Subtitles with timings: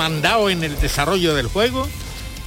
[0.00, 1.86] mandado en el desarrollo del juego.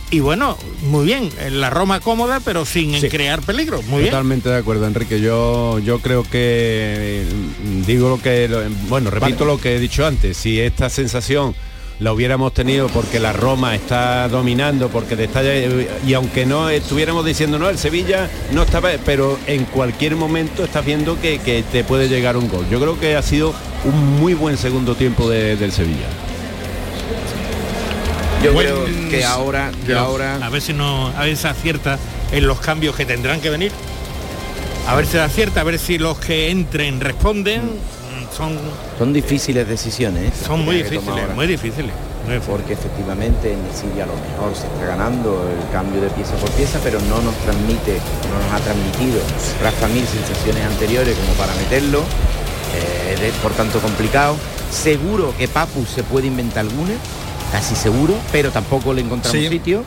[0.09, 3.83] Y bueno, muy bien, la Roma cómoda, pero sin crear peligro.
[3.83, 5.21] Muy Totalmente de acuerdo, Enrique.
[5.21, 7.23] Yo, yo creo que
[7.63, 10.35] mm, digo lo que bueno, repito lo que he dicho antes.
[10.35, 11.55] Si esta sensación
[11.99, 17.59] la hubiéramos tenido porque la Roma está dominando, porque está, y aunque no estuviéramos diciendo
[17.59, 22.35] no, el Sevilla no estaba, pero en cualquier momento estás viendo que, te puede llegar
[22.35, 22.65] un gol.
[22.69, 23.53] Yo creo que ha sido
[23.85, 26.07] un muy buen segundo tiempo del Sevilla.
[28.43, 30.35] Yo creo que ahora, ahora.
[30.45, 31.97] A ver si no, a ver si acierta
[32.31, 33.71] en los cambios que tendrán que venir.
[34.87, 37.61] A ver si acierta, a ver si los que entren responden
[38.35, 38.57] son...
[38.97, 40.33] Son difíciles decisiones.
[40.45, 41.91] Son muy difíciles, muy difíciles.
[42.47, 46.49] Porque efectivamente en el a lo mejor se está ganando el cambio de pieza por
[46.51, 49.19] pieza, pero no nos transmite, no nos ha transmitido
[49.61, 51.99] Rafa Mil sensaciones anteriores como para meterlo.
[51.99, 54.35] Eh, es por tanto complicado.
[54.71, 56.93] Seguro que Papu se puede inventar alguna,
[57.53, 59.83] casi seguro, pero tampoco le encontramos sitio.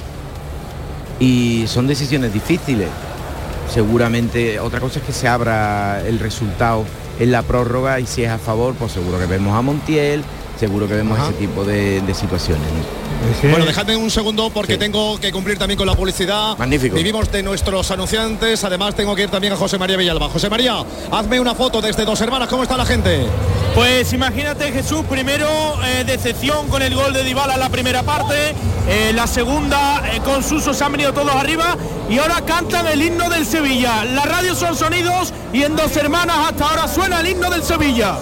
[1.18, 2.88] Y son decisiones difíciles.
[3.68, 6.84] Seguramente otra cosa es que se abra el resultado
[7.18, 10.22] en la prórroga y si es a favor, pues seguro que vemos a Montiel,
[10.60, 12.68] seguro que vemos ese tipo de, situaciones.
[13.42, 16.56] Bueno, dejadme un segundo porque tengo que cumplir también con la publicidad.
[16.56, 16.94] Magnífico.
[16.94, 20.28] Vivimos de nuestros anunciantes, además tengo que ir también a José María Villalba.
[20.28, 23.26] José María, hazme una foto desde Dos Hermanas, ¿cómo está la gente?
[23.76, 25.46] Pues imagínate Jesús, primero
[25.84, 28.54] eh, decepción con el gol de Dybala en la primera parte,
[28.88, 31.76] eh, la segunda eh, con Suso se han venido todos arriba
[32.08, 34.02] y ahora cantan el himno del Sevilla.
[34.06, 38.16] La radio son sonidos y en Dos Hermanas hasta ahora suena el himno del Sevilla.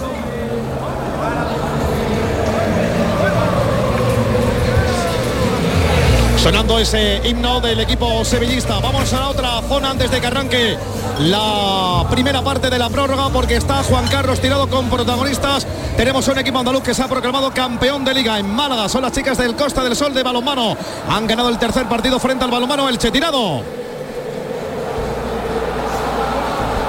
[6.45, 8.77] Sonando ese himno del equipo sevillista.
[8.77, 10.77] Vamos a la otra zona antes de que arranque
[11.21, 15.65] la primera parte de la prórroga porque está Juan Carlos tirado con protagonistas.
[15.97, 18.87] Tenemos un equipo andaluz que se ha proclamado campeón de liga en Málaga.
[18.89, 20.77] Son las chicas del Costa del Sol de balonmano.
[21.09, 23.63] Han ganado el tercer partido frente al balonmano El Tirado.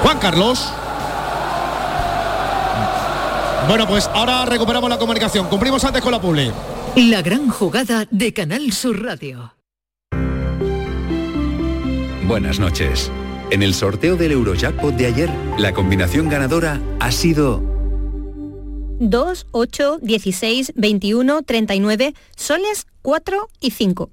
[0.02, 0.68] Juan Carlos.
[3.68, 5.46] Bueno, pues ahora recuperamos la comunicación.
[5.46, 6.52] Cumplimos antes con la publi.
[6.96, 9.52] La gran jugada de Canal Sur Radio.
[12.26, 13.12] Buenas noches.
[13.50, 17.60] En el sorteo del Eurojackpot de ayer, la combinación ganadora ha sido
[18.98, 24.10] 2, 8, 16, 21, 39, soles 4 y 5.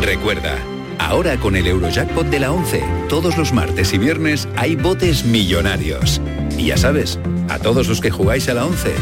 [0.00, 0.56] Recuerda,
[0.98, 6.22] ahora con el Eurojackpot de la 11, todos los martes y viernes hay botes millonarios.
[6.56, 7.18] Y ya sabes,
[7.50, 8.94] a todos los que jugáis a la 11,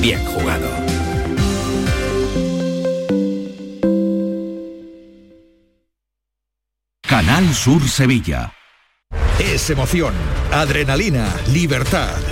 [0.00, 0.68] Bien jugado.
[7.06, 8.54] Canal Sur Sevilla.
[9.38, 10.14] Es emoción,
[10.52, 12.29] adrenalina, libertad.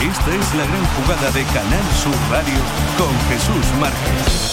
[0.00, 2.60] Esta es la gran jugada de Canal Sur Radio
[2.96, 4.47] con Jesús Márquez.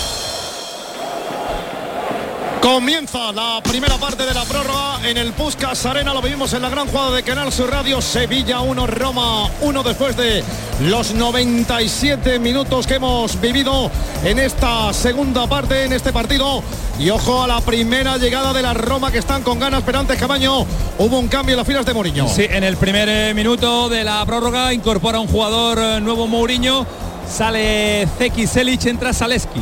[2.65, 6.15] Comienza la primera parte de la prórroga en el Puskas Arena.
[6.15, 8.01] Lo vivimos en la gran jugada de Canal Sur Radio.
[8.01, 10.43] Sevilla 1, Roma 1 después de
[10.81, 13.91] los 97 minutos que hemos vivido
[14.23, 16.63] en esta segunda parte, en este partido.
[16.97, 20.17] Y ojo a la primera llegada de la Roma que están con ganas, pero antes
[20.17, 20.65] Cabaño
[20.97, 22.27] hubo un cambio en las filas de Mourinho.
[22.27, 26.87] Sí, en el primer eh, minuto de la prórroga incorpora un jugador eh, nuevo Mourinho.
[27.29, 29.61] Sale Zeki Selic, entra Saleski.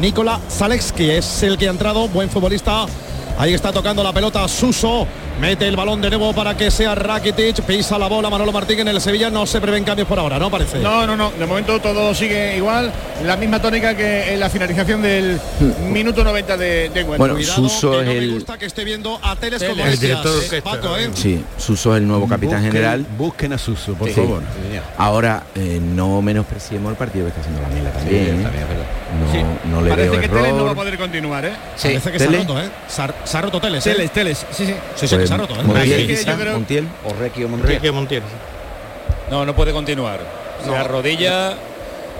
[0.00, 2.86] Nikola Zalewski es el que ha entrado, buen futbolista.
[3.38, 5.06] Ahí está tocando la pelota Suso.
[5.40, 7.62] Mete el balón de nuevo para que sea Rakitic.
[7.62, 9.28] Pisa la bola Manolo Martín en el Sevilla.
[9.28, 10.50] No se prevén cambios por ahora, ¿no?
[10.50, 10.78] Parece.
[10.78, 11.32] No, no, no.
[11.32, 12.92] De momento todo sigue igual.
[13.24, 15.40] La misma tónica que en la finalización del
[15.90, 17.16] minuto 90 de, de encuentro.
[17.18, 19.84] Bueno, Cuidado, Suso que es no me el- gusta que esté viendo a Teles como
[19.84, 21.10] El director eh, Paco, ¿eh?
[21.14, 23.06] Sí, Suso es el nuevo capitán Busquen- general.
[23.18, 24.14] Busquen a Suso, por Sí.
[24.14, 24.42] favor.
[24.98, 28.22] Ahora, eh, no menospreciemos el partido que está haciendo la Mela también.
[28.40, 28.46] ¿eh?
[28.46, 29.44] No, Sí.
[29.70, 30.38] no le Parece veo que error.
[30.42, 31.52] Teles no va a poder continuar, ¿eh?
[31.82, 32.30] Parece que Tele.
[32.30, 32.70] se ha roto, ¿eh?
[32.88, 33.92] Se ha, se ha roto Teles, ¿eh?
[33.92, 34.74] Teles, Teles, sí, sí.
[35.26, 35.62] Sí, sí, que se ha roto, ¿eh?
[35.64, 36.88] Montiel, Es que quizá, yo creo- Montiel.
[37.04, 38.22] O Requi o Montiel.
[39.30, 40.20] No, no puede continuar.
[40.64, 41.54] Se arrodilla.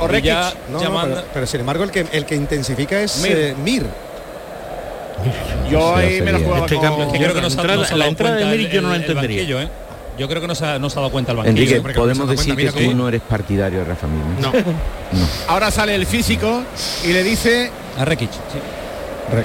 [0.01, 0.33] O ya, Rekic.
[0.71, 3.33] No, ya no, manda- pero, pero sin embargo el que el que intensifica es Mir.
[3.37, 3.87] eh, Mir.
[5.71, 7.13] Yo ahí me la jugaba Este con...
[7.13, 8.05] que creo que no se ha- entrada- la
[8.47, 9.63] de el- yo no la entendería.
[9.63, 9.69] ¿eh?
[10.19, 11.77] Yo creo que no se ha, no se ha dado cuenta el banquillo.
[11.77, 14.25] Enrique, podemos decir cuenta, que tú cómo- no eres partidario de Rafa Mir.
[14.41, 14.53] No.
[14.53, 15.27] No.
[15.49, 16.63] Ahora sale el físico
[17.05, 18.59] y le dice A Rekic, sí.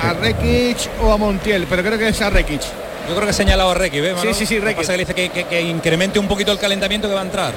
[0.02, 2.62] a Rekic o a Montiel, pero creo que es a Rekic.
[3.08, 4.16] Yo creo que ha señalado a Rekic, ¿ves?
[4.16, 4.34] Manolo?
[4.34, 4.78] Sí, sí, sí, Rekic.
[4.78, 7.26] pasa que le dice que, que- que incremente un poquito el calentamiento que va a
[7.26, 7.54] entrar.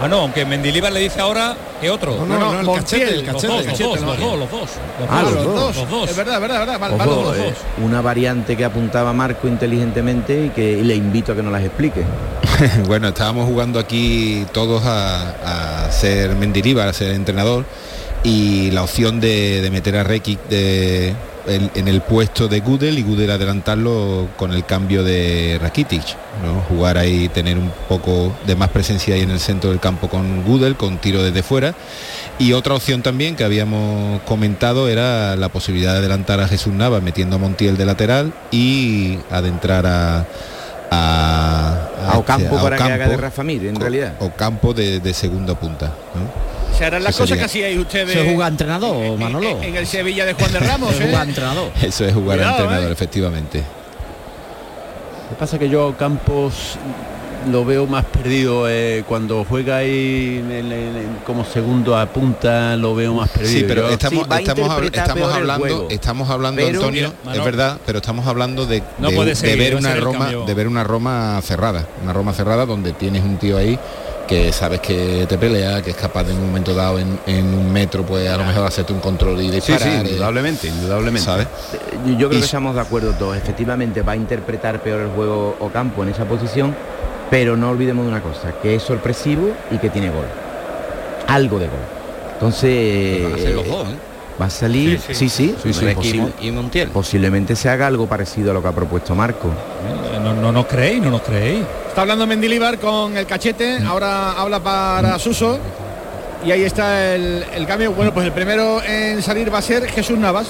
[0.00, 2.14] Ah, no, aunque Mendilibar le dice ahora que otro.
[2.18, 3.46] No, no, no, el Montiel, cachete, el Los cachete.
[3.48, 4.06] dos, los cachete, dos, no.
[4.06, 4.60] los dos, los dos.
[5.00, 5.76] Los Ah, dos, los dos.
[5.76, 6.10] Los dos.
[6.10, 7.00] Es verdad, es verdad, verdad.
[7.00, 7.36] Ojo, los dos.
[7.38, 7.52] eh,
[7.82, 12.04] una variante que apuntaba Marco inteligentemente y que le invito a que nos las explique.
[12.86, 17.64] bueno, estábamos jugando aquí todos a, a ser Mendilibar, a ser entrenador
[18.22, 21.12] y la opción de, de meter a Rekic de,
[21.48, 26.02] el- en el puesto de Gudel y Gudel adelantarlo con el cambio de Rakitic,
[26.44, 26.60] ¿no?
[26.68, 30.44] jugar ahí, tener un poco de más presencia ahí en el centro del campo con
[30.44, 31.74] Gudel, con tiro desde fuera.
[32.38, 37.00] Y otra opción también que habíamos comentado era la posibilidad de adelantar a Jesús Nava
[37.00, 40.26] metiendo a Montiel de lateral y adentrar a
[40.90, 44.14] a, A Ocampo este, para que haga de Rafa Mir, en o- realidad.
[44.20, 45.92] Ocampo de, de segunda punta.
[46.14, 46.57] ¿no?
[46.78, 49.48] Se harán las Eso cosas que hacíais ustedes Se juega entrenador, en, Manolo.
[49.50, 51.06] en- en el Sevilla de Juan de Ramos, Se ¿eh?
[51.08, 51.70] juega entrenador.
[51.82, 52.92] Eso es jugar Cuidado, entrenador, ¿eh?
[52.92, 53.58] efectivamente.
[53.58, 56.76] Lo que pasa es que yo Campos
[57.50, 62.94] lo veo más perdido eh, cuando juega ahí en en como segundo a punta lo
[62.96, 67.12] veo más perdido Sí, pero Yo- estamos, Sí, estamos, hablando, estamos hablando, Pero- Antonio, Mira,
[67.24, 67.38] Manolo.
[67.38, 70.54] es verdad, pero estamos hablando de, No de- puede de seguir, ver una Roma, de
[70.54, 73.78] ver una Roma cerrada, una Roma cerrada donde tienes un tío ahí
[74.28, 77.46] que sabes que te pelea, que es capaz de en un momento dado en, en
[77.46, 79.80] un metro, pues a lo mejor hacerte un control y disparar.
[79.82, 81.24] sí, eh, indudablemente, indudablemente.
[81.24, 81.46] ¿sabes?
[82.06, 83.36] Yo, yo creo Y- que estamos de acuerdo todos.
[83.36, 86.76] Efectivamente va a interpretar peor el juego Ocampo en esa posición,
[87.30, 90.26] pero no olvidemos de una cosa, que es sorpresivo y que tiene gol.
[91.26, 91.80] Algo de gol.
[92.34, 93.96] Entonces Van a ser los dos, ¿eh?
[94.40, 95.54] Va a salir, Sí, sí, sí.
[95.62, 96.88] sí, posible- y Montiel.
[96.90, 99.48] posiblemente se haga algo parecido a lo que ha propuesto Marco.
[99.48, 101.64] Eh, No, no nos creéis, no nos creéis.
[101.88, 105.58] Está hablando Mendilibar con el cachete, ahora habla para Suso.
[106.44, 107.92] Y ahí está el, el cambio.
[107.92, 110.48] Bueno, pues el primero en salir va a ser Jesús Navas.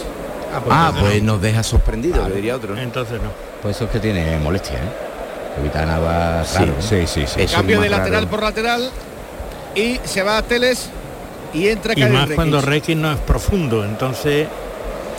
[0.53, 2.75] Ah, entonces pues nos deja sorprendido, diría otro.
[2.75, 2.81] no.
[2.83, 3.31] Entonces no.
[3.63, 5.61] Pues eso es que tiene molestia, ¿eh?
[5.61, 6.75] Evita nada Sí, raro.
[6.81, 7.47] Sí, sí, sí.
[7.47, 8.29] Cambio de lateral raro.
[8.31, 8.91] por lateral.
[9.75, 10.89] Y se va a Teles
[11.55, 12.35] y entra Y más Rekic.
[12.37, 14.47] cuando Requi no es profundo, entonces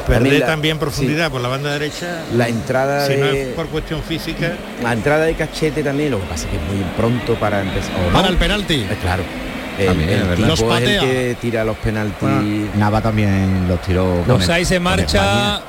[0.06, 3.56] También perder la- también profundidad por la banda derecha, La entrada si no de es
[3.56, 4.54] por cuestión física,
[4.84, 7.92] la entrada de cachete también, lo que pasa es que es muy pronto para empezar.
[8.14, 8.76] Para el penalti.
[8.90, 9.24] Eh, claro.
[9.78, 11.02] El, También, el tipo Los es el patea.
[11.02, 12.76] que tira los penaltis.
[12.76, 14.24] Nava también los tiró.
[14.50, 15.04] ahí se marcha.
[15.56, 15.62] España.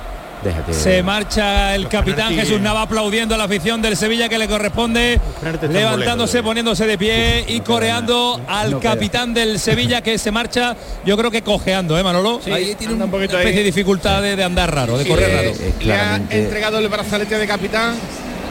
[0.43, 0.73] Déjate.
[0.73, 4.39] Se marcha el Los capitán penaltis- Jesús Nava aplaudiendo a la afición del Sevilla que
[4.39, 6.43] le corresponde, levantándose, molestos.
[6.43, 8.93] poniéndose de pie y coreando al No queda.
[8.95, 12.41] capitán del Sevilla que se marcha, yo creo que cojeando, ¿eh, Manolo?
[12.43, 13.65] Sí, ahí tiene un un poquito una especie ahí.
[13.65, 15.75] de dificultad de, de andar raro, de Sí, correr eh, raro.
[15.85, 17.95] Le ha entregado el brazalete de capitán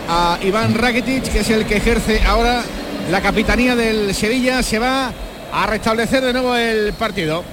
[0.07, 2.61] a Iván Rakitic, que es el que ejerce ahora
[3.09, 4.61] la capitanía del Sevilla.
[4.61, 5.11] Se va
[5.51, 7.43] a restablecer de nuevo el partido.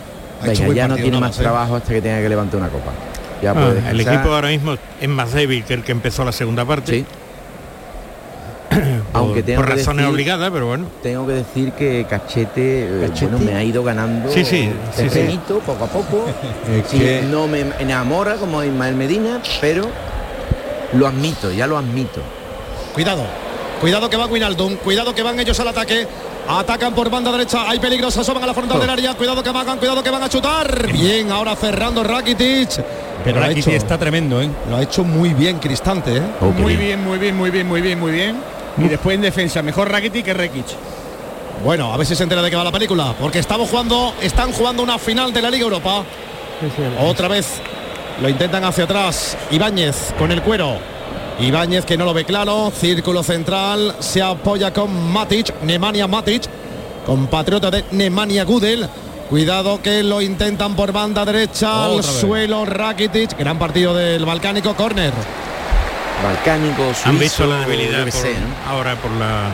[0.43, 1.43] Venga, ya no tiene más ¿eh?
[1.43, 2.93] trabajo hasta que tenga que levantar una copa.
[3.43, 6.33] Ya Ah, puede el equipo ahora mismo es más débil que el que empezó la
[6.33, 6.93] segunda parte.
[6.93, 7.05] Sí.
[9.12, 10.87] por, Aunque tengo por razones decir- obligadas, pero bueno.
[11.02, 13.33] Tengo que decir que Cachete, eh, Cachete.
[13.33, 15.09] bueno, me ha ido ganando Sí, sí, sí, sí.
[15.09, 16.26] terrenito, poco a poco.
[16.90, 19.87] Que- No me enamora como Ismael Medina, pero
[20.95, 22.21] lo admito, ya lo admito.
[22.95, 23.23] Cuidado.
[23.81, 26.07] Cuidado que va Winaldum, cuidado que van ellos al ataque.
[26.49, 29.14] Atacan por banda derecha, hay peligros, asoman a la frontal del área.
[29.14, 30.90] Cuidado que van, cuidado que van a chutar.
[30.93, 32.71] Bien, ahora cerrando Rakitic.
[33.25, 34.49] Pero Rakitic hecho- está tremendo, ¿eh?
[34.70, 36.23] Lo ha hecho muy bien Cristante, ¿eh?
[36.58, 38.37] muy bien, muy bien, muy bien, muy bien, muy bien.
[38.78, 40.66] Y después en defensa, mejor Rakitic que Rekic.
[41.64, 44.52] Bueno, a ver si se entera de qué va la película, porque estamos jugando, están
[44.52, 46.04] jugando una final de la Liga Europa.
[47.00, 47.61] Otra vez
[48.20, 49.37] lo intentan hacia atrás.
[49.50, 50.75] Ibáñez con el cuero.
[51.40, 52.70] Ibáñez que no lo ve claro.
[52.75, 53.94] Círculo central.
[54.00, 55.52] Se apoya con Matic.
[55.62, 56.44] Nemanja Matic.
[57.04, 58.88] Compatriota de Nemanja Gudel.
[59.28, 61.85] Cuidado que lo intentan por banda derecha.
[61.87, 62.21] Al Otra vez.
[62.21, 63.37] suelo Rakitic.
[63.38, 64.75] Gran partido del Balcánico.
[64.75, 65.12] Corner.
[66.23, 68.71] Balcánico, suizo, Han visto la debilidad yo qué por- sé, ¿no?
[68.73, 69.50] ahora por la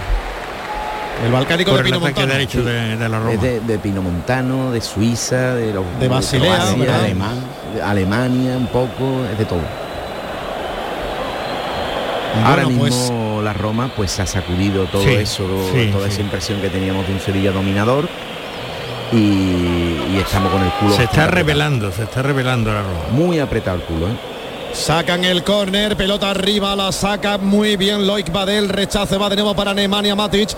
[1.25, 2.27] El Balcánico por de Pino Montano.
[2.33, 3.33] derecho de, de la Roma.
[3.33, 7.01] Es de, de Pinomontano, de Suiza, de los De Basilea, Croacia, ¿verdad?
[7.05, 7.35] alemán,
[7.75, 9.61] de Alemania, un poco, es de todo.
[12.45, 16.13] Ahora pues- mismo la Roma pues ha sacudido todo Sí, eso, sí, toda sí.
[16.13, 18.09] esa impresión que teníamos de un Sevilla dominador
[19.13, 20.97] y, y estamos con el culo.
[20.97, 21.31] Se está apretado.
[21.31, 23.01] revelando, se está revelando la Roma.
[23.13, 24.17] Muy apretado el culo, ¿eh?
[24.73, 29.55] Sacan el córner, pelota arriba, la saca muy bien Loic Badel, rechace va de nuevo
[29.55, 30.49] para Nemanja Matic.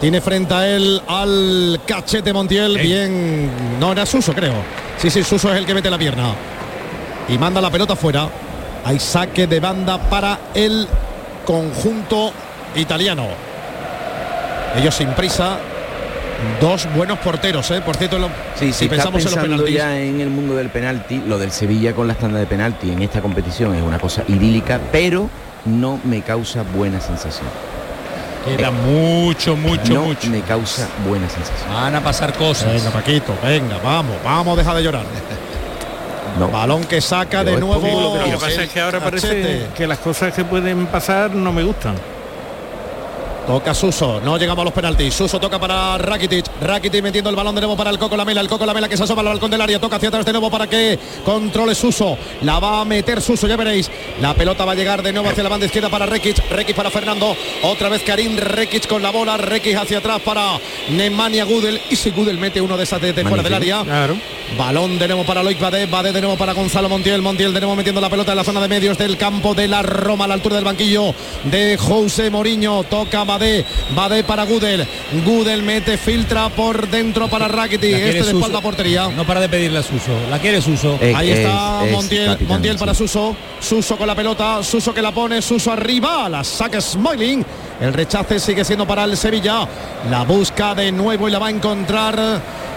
[0.00, 4.54] Tiene frente a él al cachete Montiel, bien, no era Suso creo.
[4.96, 6.34] Sí, sí, Suso es el que mete la pierna.
[7.28, 8.26] Y manda la pelota fuera.
[8.84, 10.88] Hay saque de banda para el
[11.46, 12.32] conjunto
[12.74, 13.26] italiano.
[14.76, 15.58] Ellos sin prisa.
[16.60, 17.80] Dos buenos porteros, ¿eh?
[17.80, 19.74] Por cierto, lo- Sí, si pensamos en los penaltis.
[19.76, 23.02] ya en el mundo del penalti, lo del Sevilla con la tanda de penalti en
[23.02, 25.28] esta competición es una cosa idílica, pero
[25.64, 27.46] no me causa buena sensación.
[28.44, 30.28] Queda mucho, mucho, no mucho.
[30.28, 31.72] me causa buena sensación.
[31.72, 32.72] Van a pasar cosas.
[32.72, 35.04] Venga, Paquito, venga, vamos, vamos, deja de llorar.
[36.38, 36.48] No.
[36.48, 37.80] Balón que saca de Pero es nuevo.
[37.82, 41.52] público, Lo que pasa es que ahora parece que las cosas que pueden pasar no
[41.52, 41.94] me gustan.
[43.46, 45.14] Toca Suso, no llegamos a los penaltis.
[45.14, 46.46] Suso toca para Rakitic.
[46.60, 48.40] Rakitic metiendo el balón de nuevo para el Coco Lamela.
[48.40, 49.80] El Coco Lamela que se asoma al balcón del área.
[49.80, 52.16] Toca hacia atrás de nuevo para que controle Suso.
[52.42, 53.90] La va a meter Suso, ya veréis.
[54.20, 56.50] La pelota va a llegar de nuevo hacia la banda izquierda para Rekic.
[56.50, 57.36] Rekic para Fernando.
[57.62, 59.36] Otra vez Karim Rekic con la bola.
[59.36, 60.58] Rekic hacia atrás para
[60.90, 61.80] Nemanja Gudel.
[61.90, 63.82] Y si Gudel mete uno de esas de, de fuera del área.
[63.82, 64.16] Claro.
[64.56, 67.74] Balón de nuevo para Loic Badé, Badé de nuevo para Gonzalo Montiel, Montiel de nuevo
[67.74, 70.34] metiendo la pelota en la zona de medios del campo de la Roma a la
[70.34, 74.86] altura del banquillo de José Mourinho, toca Badé, Badé para Gudel,
[75.24, 79.08] Gudel mete, filtra por dentro para Rakitic, este de espalda portería.
[79.08, 80.12] No para de pedirle a Suso.
[80.30, 80.98] La quiere Suso.
[81.00, 82.80] Eh, Ahí es- está es Montiel, capitán, Montiel sí.
[82.80, 87.44] para Suso, Suso con la pelota, Suso que la pone, Suso arriba, la saca Smiling,
[87.82, 89.66] el rechace sigue siendo para el Sevilla,
[90.10, 92.16] la busca de nuevo y la va a encontrar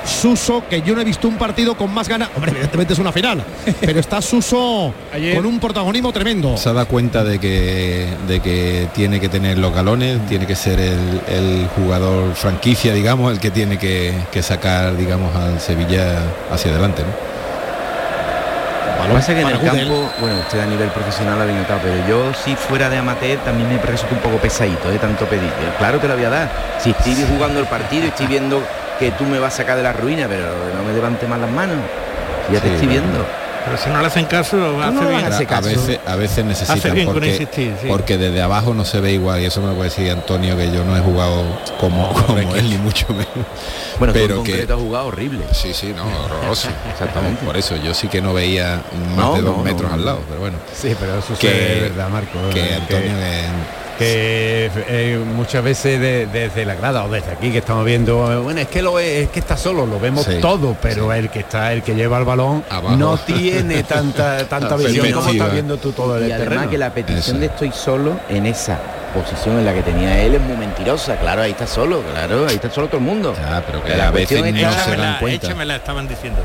[0.06, 3.12] Suso, que yo no he visto un partido con más ganas, hombre, evidentemente es una
[3.12, 3.44] final,
[3.82, 6.56] pero está Suso Ayer- con un protagonismo tremendo.
[6.58, 10.80] Se da cuenta de que, de que tiene que tener los galones, tiene que ser
[10.80, 16.20] el, el jugador franquicia, digamos, el que tiene que, que sacar, digamos, al Sevilla
[16.52, 17.02] hacia adelante.
[17.02, 17.35] ¿no?
[19.06, 19.88] Lo que pasa es que en el Gudel.
[19.88, 23.70] campo, bueno, usted a nivel profesional ha notado, pero yo si fuera de amateur también
[23.70, 25.52] me resulta un poco pesadito de tanto pedir.
[25.78, 26.50] Claro que lo voy a dar.
[26.80, 28.64] Si estoy jugando el partido y estoy viendo
[28.98, 31.52] que tú me vas a sacar de la ruina, pero no me levante más las
[31.52, 31.78] manos.
[32.52, 33.45] Ya te estoy bueno.
[33.66, 35.22] Pero si no le hacen caso, hace no le bien.
[35.24, 35.70] van a hacer A caso.
[35.70, 37.88] veces, a veces necesitan bien con porque, insistir, sí.
[37.88, 40.72] porque desde abajo no se ve igual y eso me lo puede decir Antonio que
[40.72, 41.44] yo no he jugado
[41.80, 43.28] como, como él ni mucho menos
[43.98, 45.44] Bueno, tú en pero que concreto has jugado horrible.
[45.52, 47.44] sí sí no horroroso Exactamente.
[47.46, 48.82] por eso yo sí que no veía
[49.16, 51.76] más No, de dos no, metros no, al lado pero bueno Sí, pero eso que
[51.78, 52.38] es verdad, Marco.
[52.54, 57.52] que eh, Antonio que- que eh, muchas veces de- desde la grada o desde aquí
[57.52, 60.26] que estamos viendo eh, bueno es que lo es, es que está solo lo vemos
[60.26, 62.96] Sí, todo pero el que está el que lleva el balón Abajo.
[62.98, 66.94] no tiene tanta tanta visión como estás viendo tú todo el Y además que la
[66.94, 67.40] petición Eso.
[67.40, 68.78] de estoy solo en esa
[69.14, 71.16] posición en la que tenía él es muy mentirosa.
[71.16, 73.34] Claro, ahí está solo, claro, ahí está solo todo el mundo.
[73.66, 76.42] Pero que la a veces cuestión no está- se dan Échamela, cuenta échamela, estaban diciendo.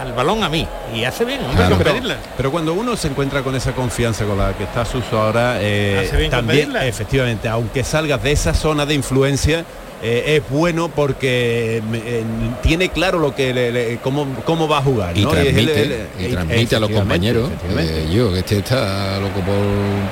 [0.00, 0.66] Al balón a mí.
[0.94, 1.78] Y hace bien, hombre, Claro.
[1.78, 5.56] pero, pero cuando uno se encuentra con esa confianza con la que está Suso ahora,
[5.60, 9.64] eh, Hace bien con también, efectivamente, aunque salgas de esa zona de influencia,
[10.00, 12.22] eh, es bueno porque eh,
[12.62, 15.18] tiene claro lo que le- le- cómo, cómo va a jugar.
[15.18, 15.32] y ¿no?
[15.34, 19.18] es el- transmite, el- y el- transmite a los compañeros eh, yo que este está
[19.18, 19.56] loco por,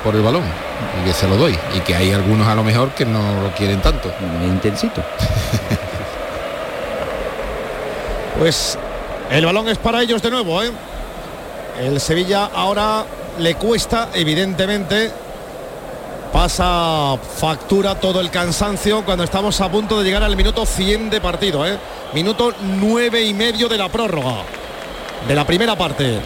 [0.03, 0.43] por el balón
[1.01, 3.51] y que se lo doy y que hay algunos a lo mejor que no lo
[3.55, 4.11] quieren tanto
[4.45, 5.01] Intensito.
[8.39, 8.77] Pues
[9.31, 10.71] el balón es para ellos de nuevo, ¿eh?
[11.81, 13.05] El Sevilla ahora
[13.39, 15.11] le cuesta, evidentemente.
[16.31, 21.21] Pasa factura todo el cansancio cuando estamos a punto de llegar al minuto 100 de
[21.21, 21.77] partido, ¿eh?
[22.13, 24.43] Minuto nueve y medio de la prórroga.
[25.27, 26.19] De la primera parte.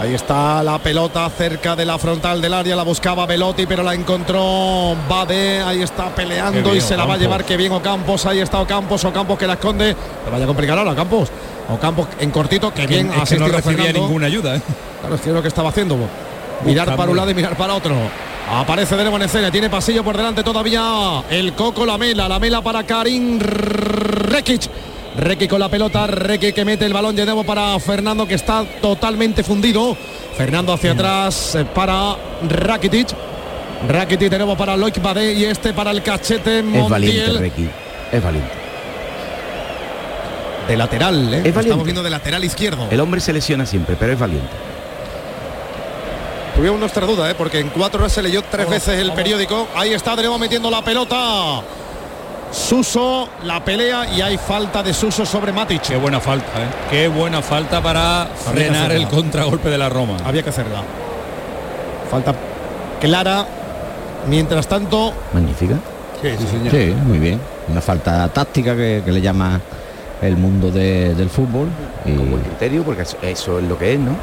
[0.00, 3.94] Ahí está la pelota cerca de la frontal del área, la buscaba Velotti, pero la
[3.94, 8.40] encontró Bade, ahí está peleando y se la va a llevar que bien Ocampos, ahí
[8.40, 11.30] está Ocampos, Ocampos que la esconde, le vaya a complicar ahora Ocampos.
[11.68, 14.56] Ocampo en cortito, que bien es que no recibía ninguna ayuda.
[14.56, 14.62] ¿eh?
[15.00, 15.96] Claro, es que es lo que estaba haciendo.
[16.64, 17.94] Mirar para un lado y mirar para otro.
[18.50, 22.60] Aparece de nuevo en escena, tiene pasillo por delante todavía el Coco Lamela, la mela
[22.60, 24.68] para Karim Rekic.
[25.16, 28.64] Rekic con la pelota, Rekic que mete el balón de nuevo para Fernando que está
[28.82, 29.96] totalmente fundido.
[30.36, 32.16] Fernando hacia atrás eh, para
[32.48, 33.08] Rakitic.
[33.88, 37.38] Rakitic de nuevo para Loic Badé y este para el cachete Es valiente, Montiel.
[37.38, 37.68] Requi.
[38.12, 38.63] Es valiente.
[40.68, 41.36] De lateral, ¿eh?
[41.38, 41.60] Es valiente.
[41.60, 42.88] Estamos viendo de lateral izquierdo.
[42.90, 44.50] El hombre se lesiona siempre, pero es valiente.
[46.56, 47.34] Tuvimos nuestra duda, ¿eh?
[47.36, 49.66] porque en cuatro horas se leyó tres veces el periódico.
[49.74, 51.60] Ahí está de nuevo metiendo la pelota.
[52.52, 55.82] Suso, la pelea y hay falta de Suso sobre Matic.
[55.82, 56.66] Qué buena falta, ¿eh?
[56.88, 60.16] Qué buena falta para frenar el contragolpe de la Roma.
[60.24, 60.82] Había que hacerla.
[62.08, 62.32] Falta
[63.00, 63.44] clara.
[64.28, 65.74] Mientras tanto, Magnífica.
[66.22, 66.70] Sí, sí, señor.
[66.70, 67.40] Sí, muy bien.
[67.68, 69.60] Una falta táctica que, que le llama
[70.22, 71.68] el mundo de- del fútbol.
[72.04, 74.16] Y, Como el criterio, porque eso, eso es lo que es, ¿no?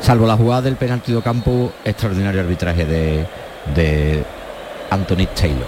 [0.00, 3.26] salvo la jugada del penalti de campo, extraordinario arbitraje de,
[3.74, 4.24] de
[4.90, 5.66] Anthony Taylor.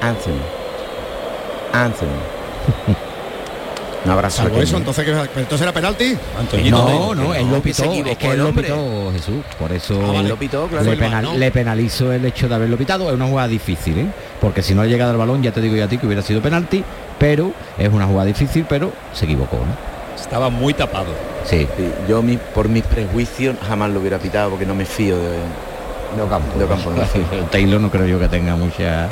[0.00, 0.40] Anthony.
[1.72, 2.06] Anthony.
[4.04, 4.42] Un abrazo.
[4.42, 6.16] salvo eso, entonces, ¿qué- entonces era penalti.
[6.70, 9.98] No, no, él lo pitó, equivocó es que el él lo pitó Jesús, por eso
[10.02, 10.84] Ah, vale, le, lo pitó, claro.
[10.84, 11.38] le, Fue el penal- VAR, ¿no?
[11.38, 14.06] le penalizó el hecho de haberlo pitado, es una jugada difícil, ¿eh?
[14.40, 16.20] porque si no ha llegado al balón, ya te digo yo a ti que hubiera
[16.22, 16.84] sido penalti,
[17.18, 19.94] pero es una jugada difícil, pero se equivocó, ¿no?
[20.22, 21.06] Estaba muy tapado.
[21.44, 21.66] Sí.
[21.76, 25.38] Sí, yo mi- por mis prejuicios jamás lo hubiera pitado porque no me fío de,
[26.16, 26.58] de Ocampo.
[26.58, 27.02] De Ocampo, no.
[27.50, 29.08] Taylor no creo yo que tenga mucha...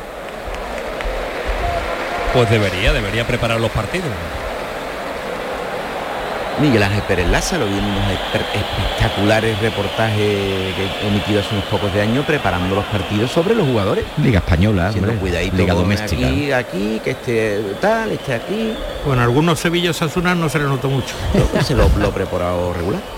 [2.35, 4.09] Pues debería, debería preparar los partidos.
[6.63, 11.55] Miguel Ángel Pérez Laza lo vi en unos espe- espectaculares reportajes que he emitido hace
[11.55, 14.05] unos pocos de años preparando los partidos sobre los jugadores.
[14.19, 16.27] Liga española, hombre, cuidadito liga doméstica.
[16.29, 18.73] Aquí, aquí, que este tal, este aquí.
[19.05, 21.15] Bueno, algunos Sevilla Sasuna no se le notó mucho.
[21.55, 23.01] Yo se lo, lo he preparado regular.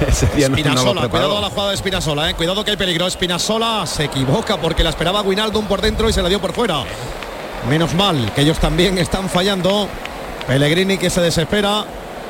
[0.00, 1.08] No- no Espinasola, preparó.
[1.10, 2.34] cuidado a la jugada de Espinasola, eh.
[2.34, 3.06] cuidado que hay peligro.
[3.06, 6.82] Espinasola se equivoca porque la esperaba Winaldum por dentro y se la dio por fuera.
[7.68, 9.88] Menos mal que ellos también están fallando.
[10.46, 11.84] Pellegrini que se desespera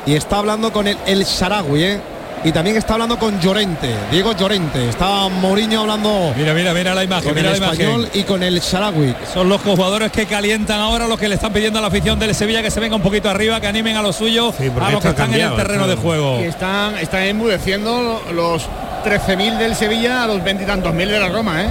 [0.07, 2.01] y está hablando con el, el Sarawi, eh.
[2.43, 4.87] Y también está hablando con Llorente, Diego Llorente.
[4.89, 8.21] Está Mourinho hablando Mira, mira, mira la imagen, con mira el la español imagen.
[8.21, 9.15] y con el Sarawi.
[9.33, 12.35] Son los jugadores que calientan ahora, los que le están pidiendo a la afición del
[12.35, 15.01] Sevilla que se venga un poquito arriba, que animen a los suyos, porque a los
[15.01, 16.39] que están cambiado, en el terreno de juego.
[16.39, 18.67] Y están, están enmudeciendo los
[19.03, 21.67] 13.000 del Sevilla a los veintitantos mil de la Roma, ¿eh?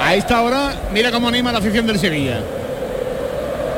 [0.00, 2.38] A esta hora, mira cómo anima la afición del Sevilla.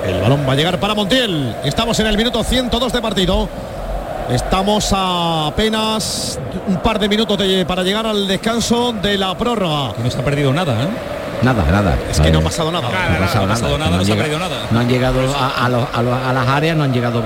[0.07, 1.57] El balón va a llegar para Montiel.
[1.65, 3.49] Estamos en el minuto 102 de partido.
[4.31, 9.93] Estamos a apenas un par de minutos de- para llegar al descanso de la prórroga.
[9.95, 10.89] Que no se ha perdido nada, ¿eh?
[11.43, 11.99] Nada, nada.
[12.11, 12.89] Es que no ha Eh, pasado nada.
[12.89, 14.67] No ha pasado no ha pasado nada, han no se ha llegado- perdido nada.
[14.71, 17.23] No han llegado a, a los- a los- a las áreas, no han llegado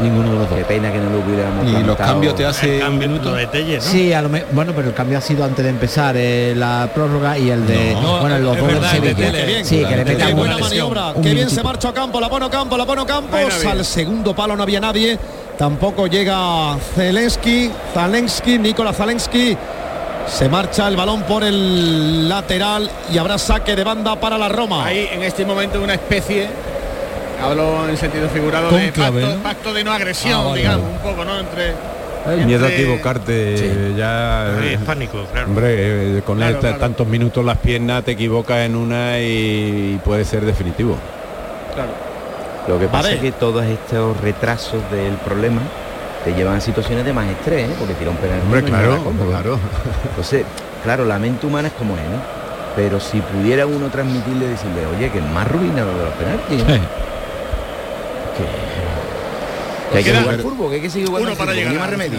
[0.00, 0.58] ninguno de los dos.
[0.58, 3.34] Qué pena que no lo hubiéramos Y los cambios te hace un minuto.
[3.34, 3.82] de Telle, ¿no?
[3.82, 6.88] Sí, a lo me- bueno, pero el cambio ha sido antes de empezar eh, la
[6.94, 9.14] prórroga y el de No, bueno, los dos de Sevilla.
[9.16, 9.38] Tele.
[9.40, 9.64] Qué bien.
[9.66, 12.74] Sí, que le metan buena maniobra, qué bien se marcha a campo, la pone campo,
[12.78, 13.68] la pone a campo, Bueno, bien.
[13.70, 15.18] al segundo palo no había nadie,
[15.58, 19.56] tampoco llega Zelensky, Zalensky, Nicolás Zalensky,
[20.26, 24.84] se marcha el balón por el lateral y habrá saque de banda para la Roma.
[24.86, 26.48] Hay en este momento una especie,
[27.42, 29.42] hablo en sentido figurado, de Cónclave, pacto, ¿no?
[29.42, 30.96] pacto de no agresión, Ah, vale, digamos, vale.
[30.96, 31.38] un poco, ¿no?
[31.38, 31.72] Entre,
[32.28, 35.46] El miedo a equivocarte ya Sí, eh, es pánico, claro.
[35.48, 36.78] hombre eh, con Claro, esta- claro.
[36.80, 40.96] tantos minutos las piernas te equivocas en una y, y puede ser definitivo
[41.74, 41.90] Claro.
[42.68, 45.60] Lo que pasa es que todos estos retrasos del problema
[46.24, 47.74] te llevan a situaciones de más estrés, ¿eh?
[47.78, 48.44] porque tira un penalti.
[48.44, 49.58] hombre claro claro
[50.10, 50.44] Entonces,
[50.84, 52.20] claro, la mente humana es como es, ¿no?
[52.76, 56.58] Pero si pudiera uno transmitirle, decirle, oye, que es más ruina lo de los penaltis.
[56.58, 56.74] ¿no?
[56.74, 56.80] Sí.
[59.90, 62.18] Que hay que jugar fútbol, que hay que seguir jugando uno para llegar más remedio.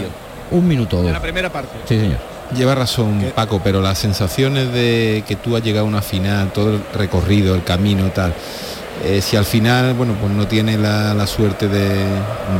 [0.50, 1.12] Un minuto o En dos.
[1.12, 1.70] la primera parte.
[1.86, 2.18] Sí, señor.
[2.56, 6.70] Lleva razón Paco, pero las sensaciones de que tú has llegado a una final, todo
[6.74, 8.34] el recorrido, el camino, tal.
[9.04, 12.04] Eh, si al final, bueno, pues no tienes la, la suerte de,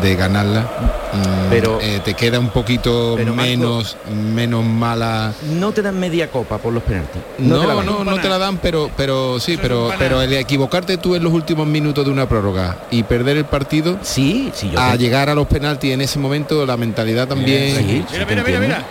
[0.03, 3.97] de ganarla, mm, Pero- eh, te queda un poquito pero, Marco- menos,
[4.35, 5.33] menos mala.
[5.59, 7.21] No te dan media copa por los penaltis.
[7.39, 8.07] No, te la no, dan.
[8.07, 11.67] no, te la dan, pero, pero sí, pero, pero el equivocarte tú en los últimos
[11.67, 15.35] minutos de una prórroga y perder el partido, Sí, sí, yo a te- llegar a
[15.35, 17.77] los penaltis en ese momento, la mentalidad también.
[17.77, 18.83] Sí, sí, Mira, te mira, mira, mira.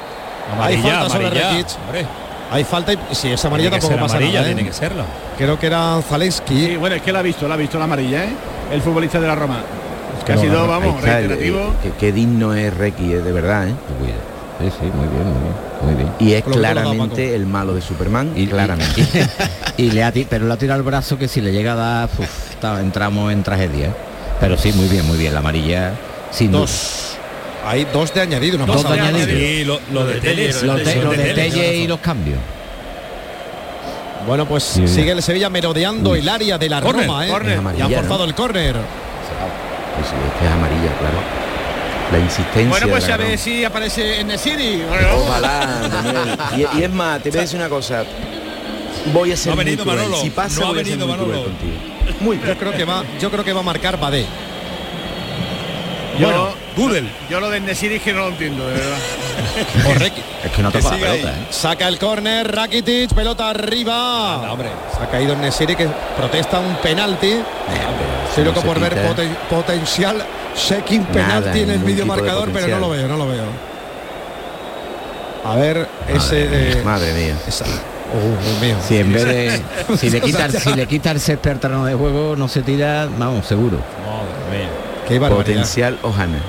[0.53, 1.29] Amarilla, sobre.
[1.29, 1.67] Rekic.
[2.51, 4.51] Hay falta y si es amarilla tiene que tampoco ser pasa amarilla, nada.
[4.51, 4.55] ¿eh?
[4.55, 5.05] tiene que serla.
[5.38, 6.65] Creo que era Zalensky.
[6.67, 8.29] Sí, bueno, es que la ha visto, la ha visto la amarilla, ¿eh?
[8.71, 9.62] El futbolista de la Roma.
[10.17, 11.59] Es que ha sido, Ahí vamos, reiterativo.
[11.59, 13.73] eh, qué, qué digno es Requi, eh, de verdad, ¿eh?
[14.59, 15.53] Sí, sí, muy bien, muy bien.
[15.81, 16.09] Muy bien.
[16.19, 19.05] Y es claramente el malo de Superman, y claramente.
[19.77, 21.75] y le ha ti- pero le ha tirado el brazo que si le llega a
[21.75, 23.95] dar, uf, está- entramos en tragedia.
[24.41, 25.33] Pero sí, muy bien, muy bien.
[25.33, 25.93] La amarilla
[26.31, 27.09] Sin dos.
[27.65, 29.80] Hay dos de añadido, una Dos de añadido.
[29.91, 32.39] Lo, lo de Telle, Lo de, lo de Telle, Telle y los cambios.
[34.28, 37.30] Bueno, pues Sí, sigue el Sevilla merodeando el área de la Córner, Roma, ¿eh?
[37.30, 38.24] Y Amarilla, forzado ¿no?
[38.26, 38.74] el córner.
[38.76, 41.17] Pues sí, es que es amarilla, claro.
[42.12, 42.69] La insistencia.
[42.69, 44.82] Bueno, pues a ver si aparece en el City.
[45.15, 46.38] Ojalá, Daniel.
[46.76, 48.04] Y, y es más, te voy a decir una cosa.
[49.13, 49.98] Voy a ser No ha venido cruel.
[50.00, 51.50] Manolo, Si pasa, no ha voy a ser venido muy cruel Manolo.
[51.52, 51.74] contigo.
[52.22, 54.26] Muy yo creo que va, yo creo que va a marcar Badé.
[56.19, 57.10] Yo, Bueno, Google.
[57.30, 58.98] Yo lo de Nesiri es que no lo entiendo, de verdad.
[59.86, 61.32] o Es que no Que toca la siga pelota.
[61.32, 61.48] ¿eh?
[61.50, 64.36] Saca el córner, Rakitic, pelota arriba.
[64.36, 64.70] Anda, hombre.
[64.98, 65.88] Se ha caído en Nesiri que
[66.18, 67.34] protesta un penalti.
[68.30, 70.24] Estoy no loco se por ver poten- potencial
[70.56, 73.44] checking Nada, penalti en el vídeo marcador, pero no lo veo, no lo veo.
[75.46, 76.48] A ver, ese
[76.80, 77.36] eh, Madre mía.
[77.48, 77.65] esa-
[78.12, 78.76] Oh, mío.
[78.88, 79.62] Si en vez de
[79.98, 83.46] si le quita si le quita el césped terreno de juego no se tira, vamos,
[83.46, 83.78] seguro.
[83.78, 84.70] Madre mía.
[85.08, 85.20] Qué.
[85.20, 86.39] Potencial Ojana.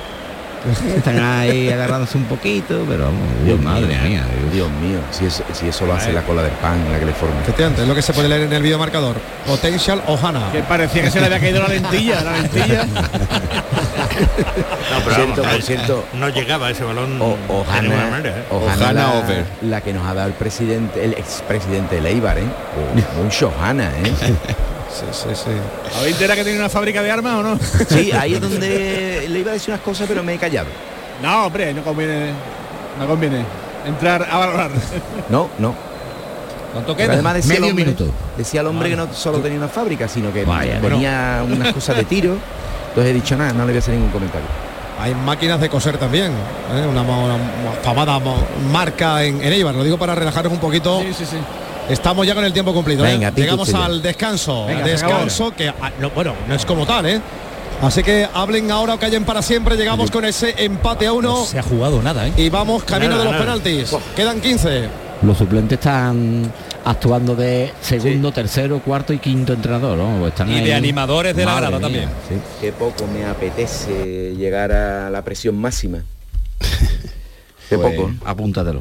[0.97, 4.25] Están ahí agarrándose un poquito, pero vamos, Dios, madre mía.
[4.51, 4.53] Dios.
[4.53, 7.13] Dios mío, si eso, si eso lo hace la cola del pan, la que le
[7.13, 7.41] forma.
[7.43, 9.17] Efectivamente, es lo que se puede leer en el vídeo marcador.
[9.47, 10.53] Potential Ohana.
[10.53, 12.87] Que parecía que se le había caído la lentilla, la lentilla.
[14.21, 18.11] No, Por pero cierto, vamos, por cierto, no llegaba ese balón O, de ninguna Ojana,
[18.11, 18.93] manera, ¿eh?
[18.93, 19.45] La, over.
[19.63, 22.43] la que nos ha dado el presidente, el expresidente de Leibar, ¿eh?
[23.19, 24.13] Oh, mucho Ojana, ¿eh?
[24.93, 25.51] Sí, sí, sí.
[25.99, 27.59] ¿Habéis enterado que tiene una fábrica de armas o no?
[27.89, 30.69] Sí, ahí es donde le iba a decir unas cosas, pero me he callado.
[31.23, 32.33] No, hombre, no conviene.
[32.99, 33.45] No conviene
[33.87, 34.71] entrar a valorar.
[35.29, 35.75] No, no.
[36.73, 37.15] ¿Cuánto queda?
[37.15, 38.05] además decía el Medio hombre, minuto.
[38.37, 41.97] decía el hombre que no solo tenía una fábrica, sino que Vaya, tenía unas cosas
[41.97, 42.37] de tiro.
[42.89, 44.47] Entonces he dicho nada, no le voy a hacer ningún comentario.
[45.01, 46.31] Hay máquinas de coser también.
[46.31, 46.87] ¿eh?
[46.89, 47.37] Una, una
[47.83, 48.21] famada
[48.71, 49.75] marca en, en Eibar.
[49.75, 51.01] Lo digo para relajaros un poquito.
[51.01, 51.37] Sí, sí, sí.
[51.91, 53.05] Estamos ya con el tiempo cumplido.
[53.05, 53.13] ¿eh?
[53.13, 54.67] Venga, Llegamos al descanso.
[54.67, 57.21] Venga, descanso que ah, no, bueno, no es como tal, ¿eh?
[57.83, 59.77] Así que hablen ahora o callen para siempre.
[59.77, 62.33] Llegamos con ese empate a uno No se ha jugado nada, ¿eh?
[62.37, 63.45] y vamos camino Nada, de los nada.
[63.45, 63.97] penaltis.
[64.15, 64.89] Quedan 15.
[65.23, 66.51] Los suplentes están
[66.85, 70.19] actuando de segundo, tercero, cuarto y quinto entrenador, ¿no?
[70.21, 70.65] Pues están Y ahí.
[70.65, 72.09] de animadores de la grada mía, también.
[72.29, 72.35] sí.
[72.61, 75.99] Qué poco me apetece llegar a la presión máxima.
[77.69, 78.11] Qué Pues, poco.
[78.25, 78.81] Apúntatelo.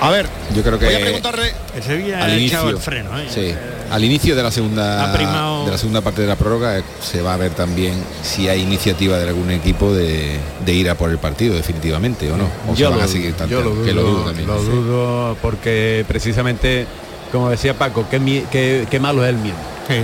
[0.00, 1.52] A ver, Yo creo voy a que preguntarle.
[1.74, 3.26] El Sevilla al inicio, el freno, ¿eh?
[3.28, 3.52] sí,
[3.90, 7.20] al inicio de la segunda primado- de la segunda parte de la prórroga eh, se
[7.22, 11.10] va a ver también si hay iniciativa de algún equipo de, de ir a por
[11.10, 12.44] el partido definitivamente o no.
[12.68, 14.46] O se Yo van lo a seguir dudo, yo lo que lo dudo, dudo también.
[14.48, 14.66] lo Sí.
[14.68, 16.86] dudo porque precisamente,
[17.32, 19.56] como decía Paco, qué, qué- qué malo es el miedo.
[19.88, 19.94] Sí,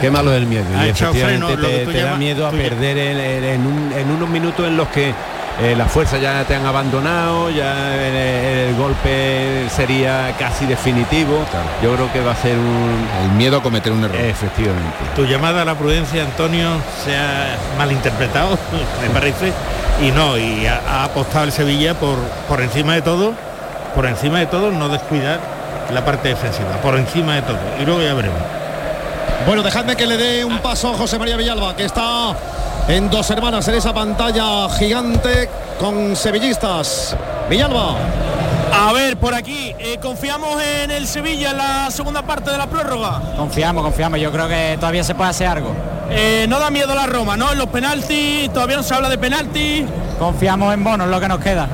[0.00, 0.64] Qué malo es el miedo.
[0.82, 2.96] Y efectivamente freno, que te, da miedo a perder
[3.66, 5.12] un- en unos minutos en los que
[5.60, 11.44] eh, las fuerzas ya te han abandonado, ya el, el golpe sería casi definitivo.
[11.82, 13.06] Yo creo que va a ser un...
[13.24, 14.16] El miedo a cometer un error.
[14.16, 14.96] Efectivamente.
[15.14, 16.68] Tu llamada a la prudencia, Antonio,
[17.04, 18.58] se ha malinterpretado,
[19.02, 19.52] me parece,
[20.02, 23.32] y no, y ha, ha apostado el Sevilla por, por encima de todo,
[23.94, 25.40] por encima de todo, no descuidar
[25.92, 27.58] la parte defensiva, por encima de todo.
[27.80, 28.40] Y luego ya veremos.
[29.46, 32.34] Bueno, dejadme que le dé un paso a José María Villalba, que está
[32.88, 37.16] en dos hermanas en esa pantalla gigante con sevillistas.
[37.48, 37.96] Villalba.
[38.72, 42.66] A ver, por aquí, eh, confiamos en el Sevilla en la segunda parte de la
[42.66, 43.22] prórroga.
[43.36, 44.20] Confiamos, confiamos.
[44.20, 45.72] Yo creo que todavía se puede hacer algo.
[46.10, 47.52] Eh, no da miedo la Roma, ¿no?
[47.52, 49.84] En los penaltis, todavía no se habla de penaltis.
[50.18, 51.68] Confiamos en Bono, es lo que nos queda.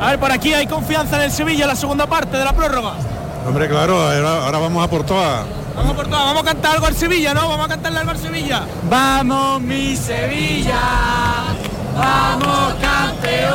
[0.00, 2.52] A ver, por aquí hay confianza en el Sevilla en la segunda parte de la
[2.52, 2.94] prórroga.
[3.46, 5.44] Hombre, claro, ahora, ahora vamos a por todas.
[5.76, 7.48] Vamos por todas, vamos a cantar algo al Sevilla, ¿no?
[7.48, 8.62] Vamos a cantarle algo al Sevilla.
[8.88, 10.80] Vamos, mi Sevilla.
[11.96, 13.52] Vamos, campeón.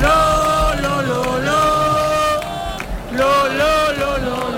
[0.00, 1.64] Lo, lo, lo, lo.
[3.12, 4.54] Lo, lo, lo, lo,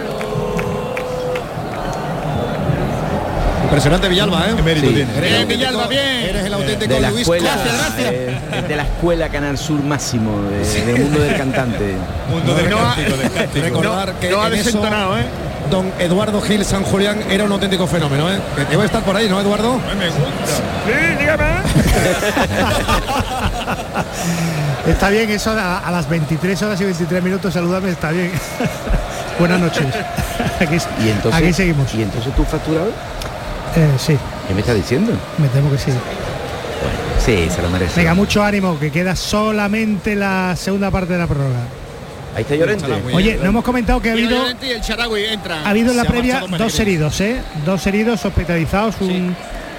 [3.65, 4.53] Impresionante Villalba, ¿eh?
[4.57, 5.17] Qué mérito tiene.
[5.19, 6.01] Eres el Villalba, bien.
[6.29, 8.09] Eres el auténtico De la Luis escuela, Clásico.
[8.11, 11.95] eh, es de la escuela Canal Sur máximo, de- del mundo del cantante.
[12.31, 13.65] Mundo del No, cántico, del cántico.
[13.67, 15.25] Recordar que no ha eso, desentonado, ¿eh?
[15.71, 18.39] Don Eduardo Gil San Julián era un auténtico fenómeno, ¿eh?
[18.57, 19.81] Que debe estar por ahí, ¿no, Eduardo?
[19.99, 20.25] Me gusta.
[20.87, 21.45] Sí, dígame.
[24.91, 28.31] Está bien eso a, a las 23 horas y 23 minutos, saludame, está bien.
[29.39, 29.85] Buenas noches.
[30.61, 31.93] Aquí, Y entonces, aquí seguimos.
[31.95, 32.89] ¿Y entonces tú facturado?
[33.75, 34.17] Eh, sí,
[34.49, 35.13] ¿Qué me estás diciendo?
[35.39, 35.91] me temo que sí.
[37.25, 37.99] Sí, se lo merece.
[38.01, 41.59] Venga, mucho ánimo, que queda solamente la segunda parte de la prórroga.
[42.37, 42.85] Ahí está Llorente.
[43.15, 45.67] Oye, no hemos comentado que ha habido y el Charagüi entran.
[45.67, 47.41] ha habido en la previa dos heridos, ¿eh?
[47.65, 49.35] Dos heridos hospitalizados, un,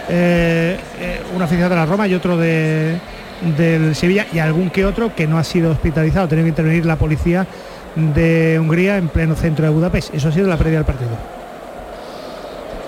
[0.09, 2.97] eh, eh, un aficionado de la Roma y otro de,
[3.55, 6.25] del Sevilla y algún que otro que no ha sido hospitalizado.
[6.25, 7.45] Ha tenido que intervenir la policía
[7.95, 10.15] de Hungría en pleno centro de Budapest.
[10.15, 11.11] Eso ha sido la previa del partido.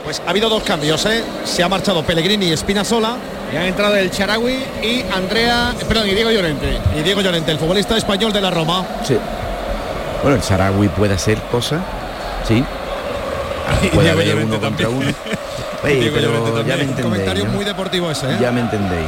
[0.04, 1.24] Pues ha habido dos cambios, ¿eh?
[1.44, 3.18] Se ha marchado Pellegrini y Espinazola
[3.54, 6.80] Y han entrado el Charawi y Andrea, perdón, y Diego Llorente.
[6.98, 8.84] Y Diego Llorente, el futbolista español de la Roma.
[9.04, 9.16] Sí.
[10.22, 11.80] Bueno, el Sarawi puede hacer cosas,
[12.48, 12.64] sí.
[13.94, 15.06] Puede haber uno contra uno.
[15.84, 17.04] Oye, pero ya me entendéis.
[17.06, 17.52] Comentario ¿no?
[17.52, 18.38] muy deportivo ese, ¿eh?
[18.42, 19.08] Ya me entendéis.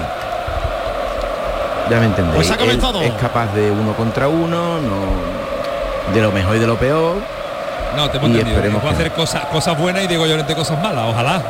[1.89, 2.35] Ya me entendéis.
[2.35, 3.01] Pues ha Él comenzado.
[3.01, 7.17] es capaz de uno contra uno, no de lo mejor y de lo peor.
[7.95, 8.57] No, te hemos Y entendido.
[8.57, 11.41] esperemos Puede hacer cosas, cosas buenas y Diego Llorente cosas malas, ojalá.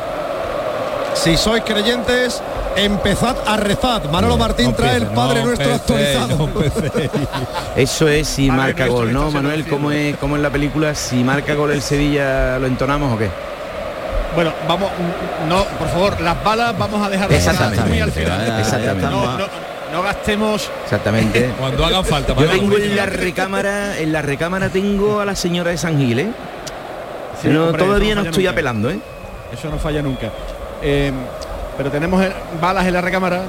[1.14, 2.42] Si sois creyentes,
[2.76, 4.10] empezad a rezar.
[4.10, 6.50] Manolo Martín trae el Padre Nuestro actualizado.
[7.76, 9.68] Eso es si marca gol, ¿no, en Manuel?
[9.68, 10.96] ¿Cómo es, cómo es la película?
[10.96, 13.30] Si marca gol el Sevilla, ¿lo entonamos o qué?
[14.36, 14.90] Bueno, vamos,
[15.50, 17.84] no, por favor, las balas vamos a dejar Exactamente.
[17.86, 18.60] muy al final.
[18.60, 19.10] Exactamente.
[19.10, 19.46] No, no,
[19.92, 21.52] no gastemos Exactamente.
[21.60, 22.34] Cuando hagan falta.
[22.36, 26.20] Yo tengo en la recámara, en la recámara tengo a la señora de San Gil,
[26.20, 26.30] ¿eh?
[27.42, 28.52] Sí, no, hombre, todavía no estoy nunca.
[28.52, 29.00] apelando, ¿eh?
[29.52, 30.30] Eso no falla nunca.
[30.82, 31.12] Eh,
[31.82, 33.42] pero tenemos eh, balas en la recámara.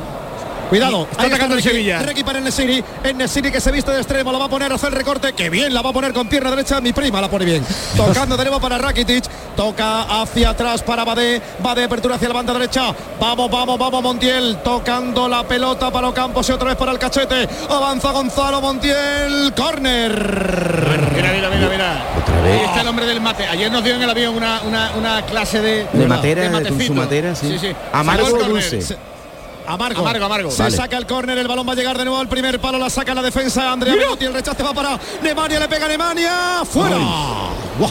[0.70, 1.98] Cuidado, está atacando el Ricky, Sevilla.
[1.98, 4.88] Ricky para Nesiri, en Nesiri que se viste de extremo, la va a poner hacia
[4.88, 7.44] el recorte, que bien, la va a poner con pierna derecha, mi prima la pone
[7.44, 7.62] bien.
[7.96, 12.54] Tocando de nuevo para Rakitic, toca hacia atrás para Badé, Badé apertura hacia la banda
[12.54, 12.94] derecha.
[13.20, 17.46] Vamos, vamos, vamos Montiel, tocando la pelota para Ocampos y otra vez para el cachete.
[17.68, 20.12] Avanza Gonzalo Montiel, córner.
[21.14, 22.31] Mira, mira, mira, mira.
[22.42, 23.46] Ahí está el hombre del mate.
[23.46, 26.80] Ayer nos dio en el avión una, una, una clase de De matera, de con
[26.80, 27.48] su matera, sí.
[27.50, 27.76] sí, sí.
[27.92, 28.96] Amargo dulce.
[29.66, 30.00] Amargo.
[30.00, 30.50] Amargo, amargo.
[30.50, 30.76] Se Vale.
[30.76, 33.14] saca el córner, el balón va a llegar de nuevo al primer palo, la saca
[33.14, 36.96] la defensa Andrea Menotti, el rechace va para Nemanja, le pega Nemanja, fuera.
[37.78, 37.90] Buah.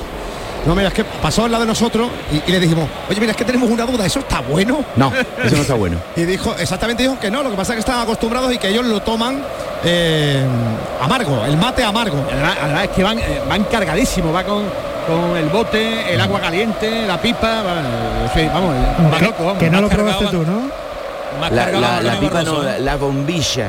[0.66, 3.32] No, mira, es que pasó en la de nosotros y, y le dijimos, oye, mira,
[3.32, 4.84] es que tenemos una duda, ¿eso está bueno?
[4.96, 5.12] No,
[5.44, 5.98] eso no está bueno.
[6.16, 8.68] Y dijo, exactamente dijo que no, lo que pasa es que están acostumbrados y que
[8.70, 9.42] ellos lo toman
[9.84, 10.40] eh,
[11.02, 12.24] amargo, el mate amargo.
[12.32, 14.64] Además, además es que van, eh, van cargadísimos, va con,
[15.08, 17.80] con el bote, el agua caliente, la pipa, va,
[18.26, 18.76] en fin, vamos,
[19.22, 19.58] loco, vamos.
[19.58, 20.62] que no lo probaste tú, ¿no?
[21.40, 23.68] Más La, cargado la- la la, la bombilla.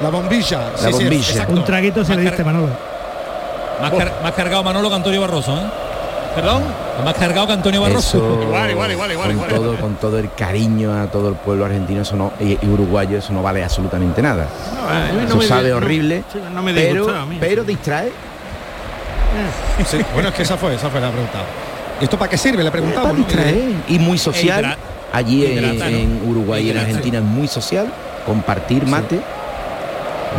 [0.00, 0.58] La bombilla.
[0.82, 1.46] La sí, bombilla.
[1.48, 2.68] Un traguito se le diste, Manolo.
[3.80, 5.62] Más, car- más cargado Manolo que Antonio Barroso, ¿eh?
[6.34, 6.62] Perdón.
[7.04, 8.18] Más cargado que Antonio Barroso.
[8.18, 9.50] Eso, Igual, igual, igual, igual, con igual.
[9.50, 13.18] todo, con todo el cariño a todo el pueblo argentino eso no, y, y uruguayo,
[13.18, 14.46] eso no vale absolutamente nada.
[15.14, 17.38] no eso me- sabe horrible, no me pero, mí.
[17.40, 18.10] pero distrae.
[19.86, 21.38] Sí, bueno, es que esa fue, esa fue la pregunta.
[22.00, 22.62] ¿Y esto para qué sirve?
[22.64, 23.02] Le preguntamos.
[23.10, 23.24] Para ¿no?
[23.24, 23.58] distraer
[23.88, 24.76] y muy social.
[25.12, 26.78] Allí en, Uruguay y en.
[26.78, 27.86] Argentina es muy social,
[28.24, 29.20] compartir mate.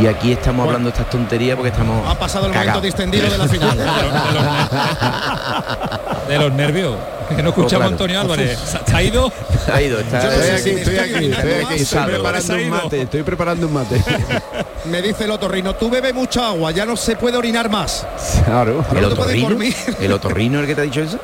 [0.02, 3.38] Y aquí estamos hablando de estas tonterías porque estamos Ha pasado el momento distendido de
[3.38, 3.78] la final.
[6.28, 6.96] De los nervios.
[7.36, 8.58] Que no escuchamos a Antonio Álvarez.
[8.60, 9.32] ¿Se se ha ido?
[9.72, 13.68] Ha ido, está- estoy aquí, estoy aquí, estoy aquí, estoy preparando un mate, estoy preparando
[13.68, 14.02] un mate.
[14.86, 18.06] Me dice el otorrino, tú bebe mucha agua, ya no se puede orinar más.
[18.46, 18.86] Claro.
[18.92, 19.50] ¿El no te puedes otorrino?
[19.50, 19.76] dormir.
[20.00, 21.18] ¿El otorrino el que te ha dicho eso?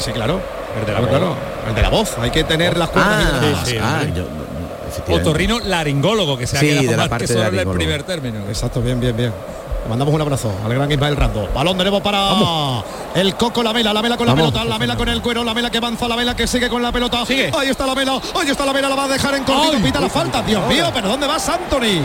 [0.00, 0.40] Sí, claro.
[0.80, 1.36] El de la, claro,
[1.68, 2.18] el de la voz.
[2.18, 3.14] Hay que tener las cuerdas.
[3.80, 4.26] Ah, ah, yo-.
[5.08, 7.68] Otorrino laringólogo, que se ha Sí, quedado de la más parte que de solo en
[7.68, 8.38] el primer término.
[8.48, 9.32] Exacto, bien, bien, bien.
[9.82, 11.48] Le mandamos un abrazo al gran Ismael Rando.
[11.54, 12.82] Balón de nuevo para
[13.14, 14.50] el Coco Lamela, Lamela con la Vamos.
[14.50, 17.26] pelota, Lamela con el cuero, Lamela que avanza, Lamela que sigue con la pelota.
[17.26, 17.52] Sigue.
[17.56, 20.40] Ahí está Lamela, ahí está Lamela, la va a dejar en cortito, pita la falta.
[20.42, 22.00] Dios mío, pero ¿dónde vas, Anthony?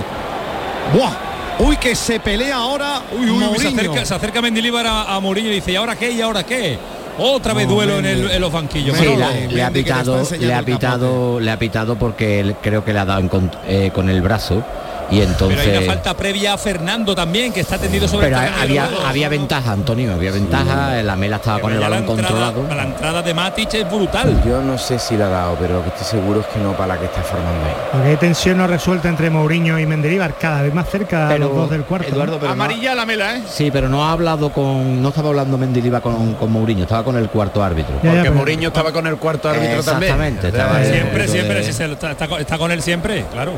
[0.93, 1.11] Buah.
[1.59, 3.01] Uy, que se pelea ahora.
[3.17, 5.95] Uy, uy, uy, se acerca, se acerca Mendilibar a, a Mourinho y dice, ¿y ahora
[5.97, 6.11] qué?
[6.11, 6.77] ¿Y ahora qué?
[7.19, 8.97] Otra vez duelo en, el- en los banquillos.
[8.97, 9.19] Sí, Manolo.
[9.19, 12.93] la- Mendy, le ha pitado, le ha pitado, le ha pitado porque él creo que
[12.93, 14.63] le ha dado en con, eh, con el brazo
[15.11, 15.59] y entonces.
[15.63, 18.89] Pero hay una falta previa a Fernando también, que está tendido sobre Pero el había,
[19.07, 21.01] había ventaja, Antonio, había ventaja.
[21.03, 22.75] La Mela estaba con el Ya la balón entrada- controlado.
[22.75, 24.41] La entrada de Matic es brutal.
[24.45, 26.73] Yo no sé si la ha dado, pero lo que estoy seguro es que no
[26.73, 27.73] para la que está formando ahí.
[27.91, 31.55] Porque hay tensión no resuelta entre Mourinho y Mendilibar, cada vez más cerca Pero, los
[31.55, 32.07] dos del cuarto.
[32.09, 32.15] ¿no?
[32.15, 33.43] Eduardo, pero no- Amarilla la mela, ¿eh?
[33.49, 35.01] Sí, pero no ha hablado con.
[35.01, 37.95] No estaba hablando Mendilibar con, con Mourinho, estaba con el cuarto árbitro.
[37.97, 40.13] Ya, ya, Porque pero- Mourinho estaba con el cuarto árbitro también.
[40.13, 42.81] Exactamente, estaba en- Siempre, siempre, de- si se lo- está, está con- está con él
[42.81, 43.53] siempre, claro.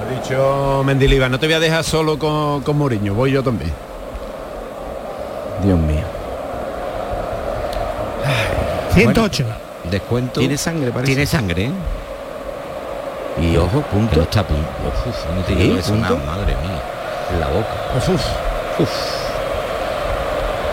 [0.00, 3.72] Ha dicho Mendilibar, no te voy a dejar solo con, con Mourinho, voy yo también.
[5.62, 6.04] Dios mío.
[8.94, 9.44] 108.
[9.90, 10.40] Descuento.
[10.40, 11.12] Tiene sangre, parece.
[11.12, 11.72] Tiene sangre, ¿eh?
[13.40, 14.22] Y ojo, Pero punto.
[14.22, 14.68] está punto.
[14.86, 16.82] Uf, no te digo eso, no, madre mía.
[17.32, 17.68] En la boca.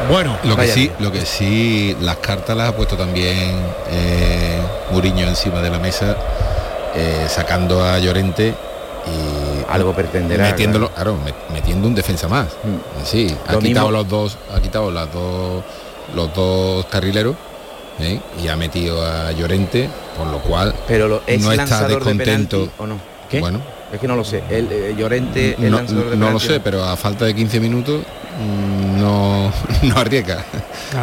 [0.10, 3.56] Bueno, Lo que sí, lo que sí, las cartas las ha puesto también
[3.90, 4.60] eh,
[4.92, 6.16] Muriño encima de la mesa,
[6.96, 8.54] eh, sacando a Llorente
[9.08, 10.46] y Algo pretenderá.
[10.46, 12.48] metiéndolo, claro, met- metiendo un defensa más.
[12.64, 13.06] Mm.
[13.06, 15.64] Sí, ha Lo quitado mismo- los dos, ha quitado las dos,
[16.16, 17.36] los dos carrileros
[18.00, 18.20] ¿eh?
[18.44, 22.58] y ha metido a Llorente, por lo cual Pero lo, es no está de descontento.
[22.58, 23.00] penalti o no.
[23.30, 23.40] ¿Qué?
[23.40, 23.60] Bueno,
[23.94, 24.44] Es que no lo sé.
[24.50, 27.60] El eh, Llorente es no, lanzador de no lo sé, pero a falta de 15
[27.60, 28.02] minutos
[28.98, 29.52] no,
[29.84, 30.44] no arriesga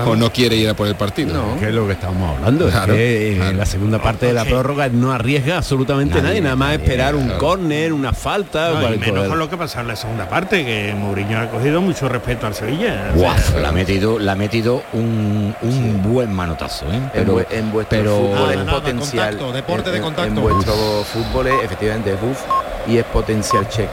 [0.07, 1.42] o no quiere ir a por el partido.
[1.59, 2.66] Que es lo que estábamos hablando.
[2.68, 3.57] es Claro, que, eh, claro.
[3.57, 7.14] la segunda parte de la prórroga no arriesga absolutamente nadie, Nadie, nada más nadie, esperar
[7.14, 7.38] un claro.
[7.38, 8.71] córner, una falta.
[8.71, 11.81] No, y menos con lo que pasó en la segunda parte, que Mourinho ha cogido
[11.81, 13.11] mucho respeto al Sevilla.
[13.14, 17.01] O Guau, sea, la ha metido, la ha metido un, un buen manotazo, ¿eh?
[17.14, 19.29] En, vue- en vuestro pero- fútbol Nada, es nada, potencial.
[19.37, 20.29] contacto, deporte en, de en- contacto.
[20.35, 20.75] En vuestro
[21.12, 22.38] fútbol es efectivamente es buff
[22.87, 23.88] y es potencial check.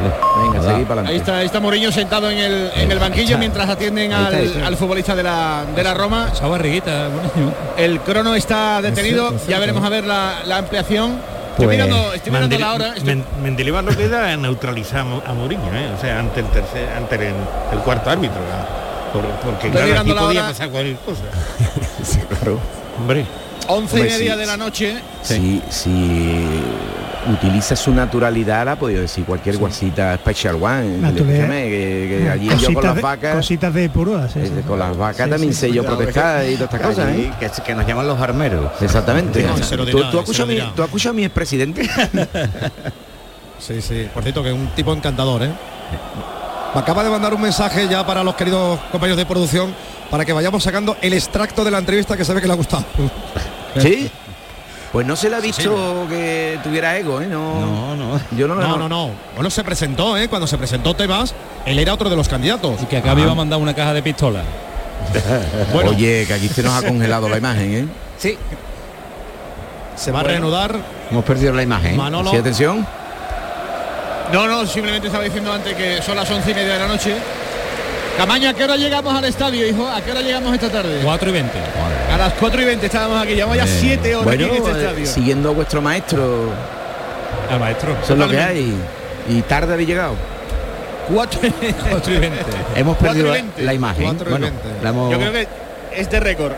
[0.00, 1.16] Venga, seguid para Ahí adelante.
[1.16, 4.42] está, ahí está Mourinho sentado en el, en el banquillo mientras atienden Ahí está, al,
[4.42, 4.66] ahí está.
[4.66, 6.30] al futbolista de la, de la Roma.
[6.32, 7.08] Esa barriguita.
[7.76, 9.28] El crono está detenido.
[9.28, 9.60] cierto, es Ya cierto.
[9.60, 11.12] veremos a ver la, la ampliación.
[11.52, 12.88] Estoy Pues, mirando, estoy mirando la hora.
[12.88, 15.88] Estoy- Men- Mendilibar lo que da es neutralizar a Mo- a Mourinho, ¿eh?
[15.96, 17.34] o sea, ante el tercer, ante el,
[17.72, 18.40] el cuarto árbitro.
[18.40, 19.12] ¿no?
[19.12, 20.48] Por- porque Estoy claro, aquí la podía hora.
[20.50, 21.22] pasar cualquier cosa.
[22.02, 22.58] Sí, claro.
[22.98, 23.24] Hombre,
[23.68, 24.58] Once y Hombre, media sí, de la sí.
[24.58, 24.96] noche.
[25.22, 26.63] Si, si
[27.32, 31.12] utiliza su naturalidad, ha podido decir cualquier guasita Special One.
[31.14, 34.62] Que, que allí yo con las de, vacas, cositas de purúa, sí, eh, sí.
[34.66, 37.32] con las vacas Sí, también sí, sé yo protestar y todas estas cosas, ¿eh?
[37.40, 38.70] que, que nos llaman los armeros.
[38.80, 39.42] Exactamente.
[39.42, 40.60] No, ¿Tú, tú mi.
[40.74, 41.88] ¿Tú has escuchado a mi expresidente?
[43.56, 44.08] Sí, sí.
[44.12, 45.50] Por cierto, que es un tipo encantador, ¿eh?
[46.74, 49.74] Me acaba de mandar un mensaje ya para los queridos compañeros de producción
[50.10, 52.56] para que vayamos sacando el extracto de la entrevista que se ve que le ha
[52.56, 52.84] gustado.
[53.78, 54.10] ¿Sí?
[54.94, 57.26] Pues no se le ha visto que tuviera ego, ¿eh?
[57.26, 58.20] No, No, no.
[58.30, 59.10] yo no lo No, no, no.
[59.34, 60.28] Bueno, se presentó, ¿eh?
[60.28, 61.34] Cuando se presentó Tebas,
[61.66, 62.80] él era otro de los candidatos.
[62.80, 64.42] Y que acá me iba a mandar una caja de pistola.
[65.72, 67.86] Bueno, Oye, que aquí se nos ha congelado la imagen, ¿eh?
[68.18, 68.38] Sí.
[69.96, 70.76] se va a reanudar
[71.10, 71.96] Hemos perdido la imagen.
[71.96, 72.30] Manolo.
[72.30, 72.86] Sí, atención.
[74.32, 77.16] No, no, simplemente estaba diciendo antes que son las once y media de la noche.
[78.16, 79.88] Camaño, ¿a qué hora llegamos al estadio, hijo?
[79.88, 81.00] ¿A qué hora llegamos esta tarde?
[81.02, 81.58] 4 y 20.
[82.14, 84.70] A las 4 y 20 estábamos aquí, llevamos ya 7 horas Bueno, aquí en este
[84.78, 85.06] eh, estadio.
[85.06, 86.48] siguiendo a vuestro maestro,
[87.50, 87.96] Al maestro.
[88.00, 88.72] eso es lo que hay.
[89.28, 90.14] Y tarde habéis llegado.
[91.12, 91.40] 4
[91.90, 92.38] 4 y 20.
[92.76, 93.62] Hemos perdido y la, veinte.
[93.62, 94.18] la imagen.
[94.30, 94.46] Bueno,
[94.82, 95.48] la hemos- Yo creo que
[95.92, 96.52] es de récord.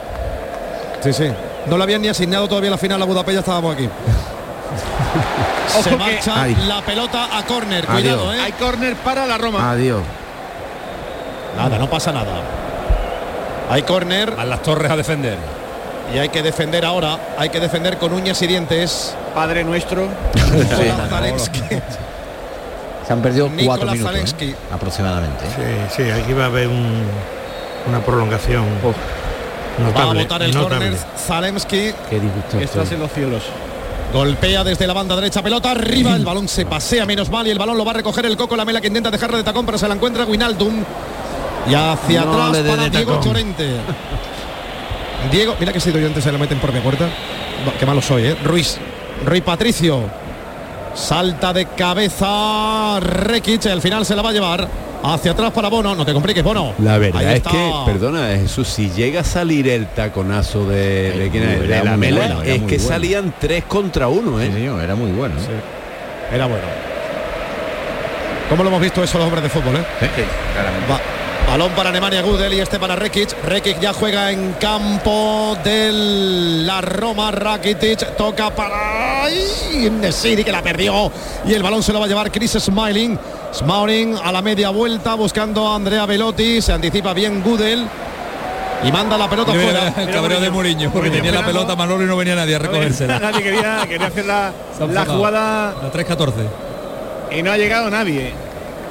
[1.02, 1.32] Sí, sí.
[1.66, 3.88] No le habían ni asignado todavía la final a Budapest, ya estábamos aquí.
[5.82, 6.54] se marcha Ay.
[6.68, 7.86] la pelota a córner.
[7.86, 8.40] Cuidado, ¿eh?
[8.40, 9.70] hay córner para la Roma.
[9.70, 10.02] Adiós.
[11.56, 12.65] Nada, no pasa nada.
[13.68, 15.36] Hay córner A las torres a defender.
[16.14, 17.18] y hay que defender ahora.
[17.38, 19.14] Hay que defender con uñas y dientes.
[19.34, 20.08] Padre nuestro.
[23.06, 24.34] Se han perdido Nicolás cuatro minutos.
[24.40, 24.54] ¿eh?
[24.72, 25.44] aproximadamente.
[25.54, 27.04] sí, sí, aquí va a haber un-
[27.88, 28.64] una prolongación.
[29.96, 30.86] Va a botar el notable.
[30.88, 31.92] córner Zalemski.
[32.10, 32.58] Qué disgusto.
[32.58, 32.94] Estás estoy.
[32.96, 33.42] en los cielos.
[34.12, 37.58] Golpea desde la banda derecha, pelota arriba, el balón se pasea menos mal y el
[37.58, 39.86] balón lo va a recoger el Coco Lamela que intenta dejarle de tacón, pero se
[39.88, 40.82] la encuentra Winaldum.
[41.68, 43.24] Y hacia No atrás para de Diego tacón.
[43.24, 43.66] Chorente.
[45.30, 47.08] Diego, mira que yo antes se lo meten por mi puerta.
[47.78, 48.36] Qué malo soy, ¿eh?
[48.44, 48.78] Ruiz.
[49.24, 50.02] Rui Patricio.
[50.94, 54.68] Salta de cabeza Rekic, al final se la va a llevar.
[55.02, 56.72] Hacia atrás para Bono, no te compliques, Bono.
[56.78, 61.44] La verdad es que, perdona Jesús, si llega a salir el taconazo de, de, quién
[61.44, 62.88] es, era de la Mela, bueno, es que bueno.
[62.88, 64.52] salían tres contra uno, Sí, ¿eh?
[64.52, 65.34] señor, era muy bueno.
[65.36, 66.34] ¿eh?
[66.34, 66.64] Era bueno.
[68.48, 69.84] ¿Cómo lo hemos visto eso los hombres de fútbol, eh?
[70.54, 70.92] Claramente.
[70.92, 71.00] Va-
[71.48, 73.30] Balón para Alemania Gudel y este para Rekic.
[73.44, 77.30] Rekic ya juega en campo de la Roma.
[77.30, 79.90] Rakitic toca para ¡Ay!
[79.90, 81.10] Nesiri que la perdió
[81.46, 83.18] y el balón se lo va a llevar Chris Smiling.
[83.54, 86.60] Smiling a la media vuelta buscando a Andrea Velotti.
[86.60, 87.86] Se anticipa bien Gudel
[88.82, 90.02] y manda la pelota Mira, fuera.
[90.02, 93.18] el cabreo de Mourinho, porque tenía la pelota Manolo y no venía nadie a recogérsela.
[93.20, 94.52] Nadie quería, quería hacer la,
[94.90, 96.32] la jugada La 3-14.
[97.30, 98.34] y no ha llegado nadie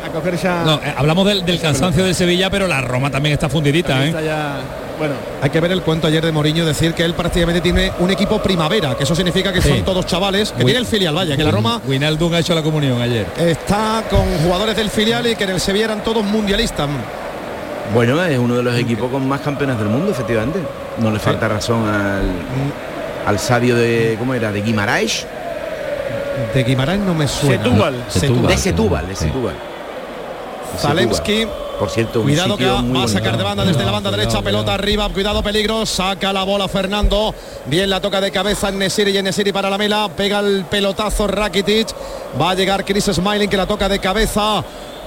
[0.05, 0.63] a coger esa.
[0.63, 4.21] No, eh, hablamos del, del cansancio del Sevilla, pero la Roma también está fundidita, Está
[4.21, 4.25] ¿eh?
[4.25, 4.57] ya-
[4.97, 8.09] bueno, Hay que ver el cuento ayer de Mourinho decir que él prácticamente tiene un
[8.11, 9.67] equipo primavera, que eso significa que Sí.
[9.69, 12.61] son todos chavales, que tiene el filial, vaya, que la Roma Wijnaldum ha hecho la
[12.61, 13.25] comunión ayer.
[13.37, 16.87] está con jugadores del filial y que en el Sevilla eran todos mundialistas.
[17.93, 20.59] Bueno, es uno de los equipos con más campeones del mundo, efectivamente.
[20.97, 22.23] No le falta razón al,
[23.27, 24.51] al sabio de, ¿cómo era?
[24.51, 25.27] De Guimaraes.
[26.53, 27.63] De Guimarães no me suena.
[27.63, 28.03] Setúbal.
[28.09, 28.47] Setúbal.
[28.47, 29.25] De Setúbal, de Sí.
[29.25, 29.53] Setúbal.
[30.77, 31.47] Zalemski.
[31.79, 33.91] Por cierto, un Cuidado que sitio va muy va a sacar de banda desde la
[33.91, 38.21] banda Cuidado, derecha, cuidado, pelota arriba, cuidado peligro, saca la bola Fernando, bien la toca
[38.21, 41.89] de cabeza en Nesiri y en Nesiri para la mela, pega el pelotazo Rakitic,
[42.39, 44.63] va a llegar Chris Smiling que la toca de cabeza,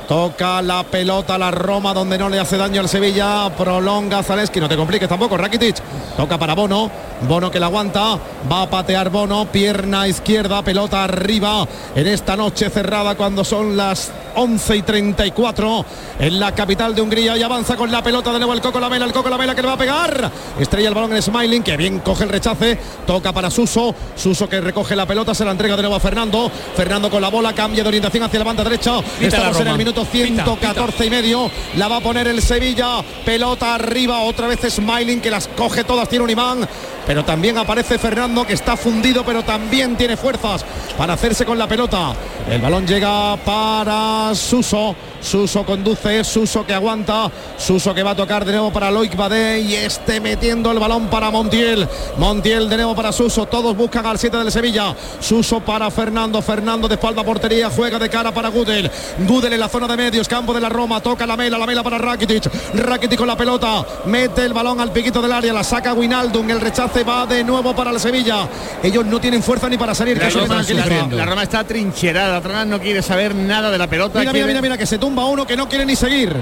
[0.06, 4.60] toca la pelota a la Roma donde no le hace daño al Sevilla, prolonga Zaleski,
[4.60, 5.76] no te compliques tampoco, Rakitic,
[6.18, 6.90] toca para Bono,
[7.26, 8.18] Bono que la aguanta,
[8.50, 11.66] va a patear Bono, pierna izquierda, pelota arriba.
[11.94, 15.84] En esta noche cerrada cuando son las 11 y 34
[16.20, 19.04] en la capital de Hungría y avanza con la pelota de nuevo el Coco Lamela,
[19.04, 20.30] el Coco Lamela que le va a pegar.
[20.58, 24.60] Estrella el balón en Smiling, que bien coge el rechace, toca para Suso, Suso que
[24.60, 27.82] recoge la pelota, se la entrega de nuevo a Fernando, Fernando con la bola, cambia
[27.82, 31.96] de orientación hacia la banda derecha, estamos en el minuto 114 y medio, la va
[31.96, 36.30] a poner el Sevilla, pelota arriba, otra vez Smiling que las coge todas, tiene un
[36.30, 36.68] imán,
[37.08, 40.62] pero también aparece Fernando que está fundido, pero también tiene fuerzas
[40.98, 42.12] para hacerse con la pelota.
[42.50, 44.94] El balón llega para Suso.
[45.20, 49.60] Suso conduce, Suso que aguanta, Suso que va a tocar de nuevo para Loic Badé
[49.60, 51.86] y este metiendo el balón para Montiel.
[52.16, 54.94] Montiel de nuevo para Suso, todos buscan al 7 del Sevilla.
[55.20, 58.90] Suso para Fernando, Fernando de espalda portería, juega de cara para Gudel.
[59.26, 61.82] Gudel en la zona de medios, campo de la Roma, toca la mela, la mela
[61.82, 62.48] para Rakitic.
[62.74, 66.60] Rakitic con la pelota, mete el balón al piquito del área, la saca Winaldum, el
[66.60, 68.48] rechace va de nuevo para el Sevilla.
[68.82, 70.16] Ellos no tienen fuerza ni para salir.
[70.18, 70.88] La Roma, me tranquiliza.
[71.10, 74.20] la- la Roma está trincherada atrás, no quiere saber nada de la pelota.
[74.20, 76.36] Mira, mira, mira, mira, que se tumba uno que no quiere ni seguir.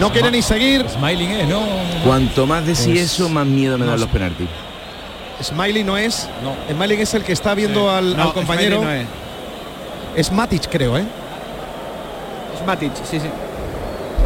[0.00, 0.84] No quiere ni seguir.
[0.88, 1.62] Smiling es, ¿no?
[2.04, 4.48] Cuanto más decís Pues, eso, más miedo me no dan los penaltis.
[5.42, 6.28] Smiley no es.
[6.42, 6.54] No.
[6.74, 8.82] Smiley es el que está viendo al, No, al compañero.
[8.82, 8.90] No
[10.16, 10.32] es.
[10.32, 11.04] Matic, creo, ¿eh?
[12.56, 13.28] Es Matic, sí, sí.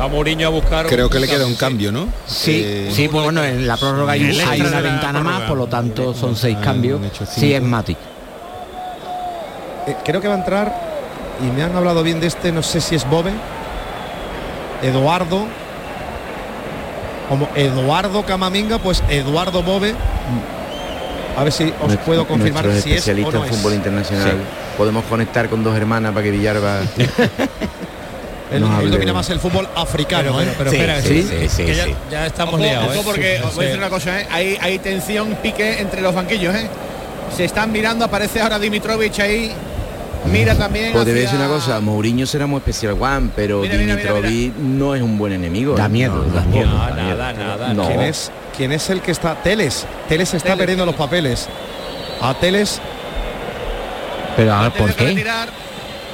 [0.01, 0.87] Va Mourinho a buscar.
[0.87, 2.09] Creo que le queda un cambio, ¿no?
[2.27, 5.59] Sí, Eh, sí, pues bueno, en la prórroga hay, una de la ventana más, por
[5.59, 6.99] lo tanto son seis cambios.
[7.29, 7.99] Sí, es Matic.
[9.87, 10.92] Eh, creo que va a entrar.
[11.43, 13.33] Y me han hablado bien de este, no sé si es Bobe.
[14.83, 15.47] Eduardo.
[17.29, 19.95] Como Eduardo Camaminga, pues Eduardo Bobe.
[21.37, 23.57] A ver si os Nuestro- puedo confirmar si es o especialistas no en es.
[23.57, 24.37] fútbol internacional.
[24.77, 26.81] Podemos conectar con dos hermanas para que Villarba
[28.53, 30.55] Él, domina más el fútbol africano, Pero, ¿eh?
[30.59, 31.95] pero, Sí, espera, sí, que- sí, que sí, ya, sí.
[32.11, 32.89] ya estamos Ojo, liados.
[32.91, 33.03] ojo, ¿eh?
[33.05, 34.27] porque Sí, os voy a decir una cosa, ¿eh?
[34.31, 36.69] hay, hay tensión, pique entre los banquillos, ¿eh?
[37.35, 39.51] Se están mirando, aparece ahora Dimitrovich ahí.
[40.31, 40.93] Mira también.
[40.93, 43.75] Pues te voy a hacia- decir una cosa, Mourinho será muy especial Juan, pero Mira,
[43.77, 45.75] mira, mira, Dimitrovic no es un buen enemigo.
[45.75, 45.89] Da ¿eh?
[45.89, 46.67] miedo, No, da no, miedo.
[46.69, 47.75] no, No, nada, nada.
[47.75, 47.87] No.
[47.87, 49.35] ¿Quién es, ¿Quién es el que está?
[49.43, 49.85] Teles.
[50.09, 51.49] Teles está Teles, perdiendo los papeles.
[52.21, 52.81] A Teles
[54.37, 55.25] Pero a ver, ¿por qué?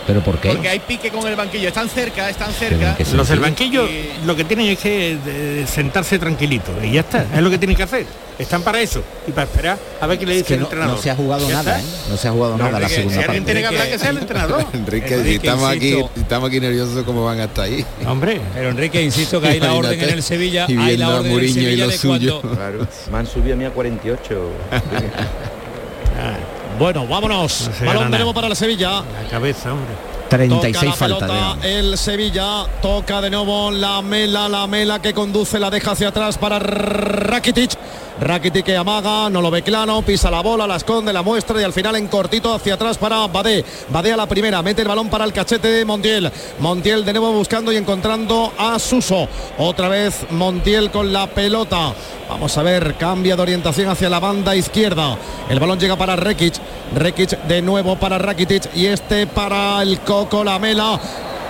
[0.08, 0.48] ¿Pero por qué?
[0.48, 1.68] Porque hay pique con el banquillo.
[1.68, 2.94] Están cerca, están cerca.
[2.96, 6.92] Pero, ¿qué Los del banquillo Y- lo que tienen es que eh, sentarse tranquilito y
[6.92, 8.06] ya está, es lo que tienen que hacer.
[8.38, 10.66] Están para eso y para esperar a ver qué le Es dice que el no,
[10.66, 10.96] entrenador.
[10.96, 11.84] no se ha jugado nada, ¿eh?
[12.08, 13.40] No se ha jugado nada la segunda si parte.
[13.42, 14.64] tiene que hablar que sea el entrenador.
[14.72, 17.84] Enrique, si estamos aquí, estamos aquí nerviosos, ¿cómo van hasta ahí?
[18.06, 21.12] Hombre, Pero Enrique, insisto que hay la orden en el Sevilla, Y hay viendo la
[21.16, 22.40] a orden en el Mourinho y Sevilla lo de suyo.
[22.40, 24.50] cuando Claro, me han subido a mí a 48.
[26.78, 27.70] Bueno, vámonos.
[27.80, 29.02] No Balón nuevo para el Sevilla.
[29.22, 30.17] la cabeza, hombre.
[30.28, 31.64] 36 toca la faltas.
[31.64, 36.36] el Sevilla toca de nuevo la mela la mela que conduce la deja hacia atrás
[36.36, 37.72] para Rakitic
[38.20, 41.64] Rakitic que amaga no lo ve claro pisa la bola la esconde la muestra y
[41.64, 45.08] al final en cortito hacia atrás para Badé Badé a la primera mete el balón
[45.08, 50.26] para el cachete de Montiel Montiel de nuevo buscando y encontrando a Suso otra vez
[50.30, 51.94] Montiel con la pelota
[52.28, 55.16] Vamos a ver, cambia de orientación hacia la banda izquierda.
[55.48, 56.54] El balón llega para Rekic.
[56.94, 60.98] Rekic de nuevo para Rakitic y este para el Coco Lamela.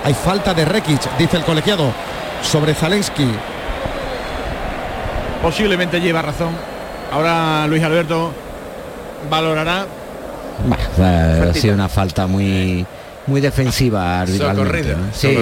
[0.04, 1.90] Hay falta de Rekic, dice el colegiado,
[2.42, 3.26] sobre Zalensky.
[5.42, 6.50] Posiblemente lleva razón.
[7.10, 8.30] Ahora Luis Alberto
[9.30, 9.86] valorará.
[10.98, 12.84] Bah, ha sido una falta muy
[13.26, 15.04] muy defensiva arbitralmente, ¿no?
[15.12, 15.36] Sí,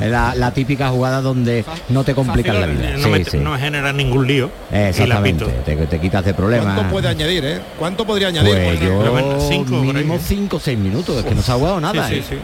[0.00, 2.90] la, la típica jugada donde no te complican la vida.
[2.96, 3.38] No, Sí, me- sí.
[3.38, 4.50] no genera ningún lío.
[4.72, 6.74] La Exactamente, te, te quitas de problemas.
[6.74, 7.60] ¿Cuánto puede añadir, eh?
[7.78, 8.54] ¿Cuánto podría añadir?
[8.64, 10.20] Pues yo cinco, mínimo ¿eh?
[10.20, 12.08] 5 o 6 minutos, es que no se ha jugado nada.
[12.08, 12.38] Sí, ¿eh?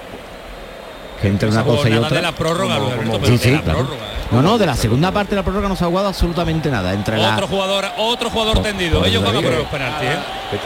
[1.20, 2.10] Que entre una cosa y otra.
[2.16, 3.78] de la prórroga, Como- Luis Alberto, como- pero Sí, de sí, la claro.
[3.80, 4.18] prórroga, ¿eh?
[4.30, 6.92] No, no, de la segunda parte de la prórroga no se ha jugado absolutamente nada.
[6.92, 9.04] Entre la, Otro jugador, otro jugador tendido.
[9.04, 10.18] Ellos van a por los penaltis, ¿eh?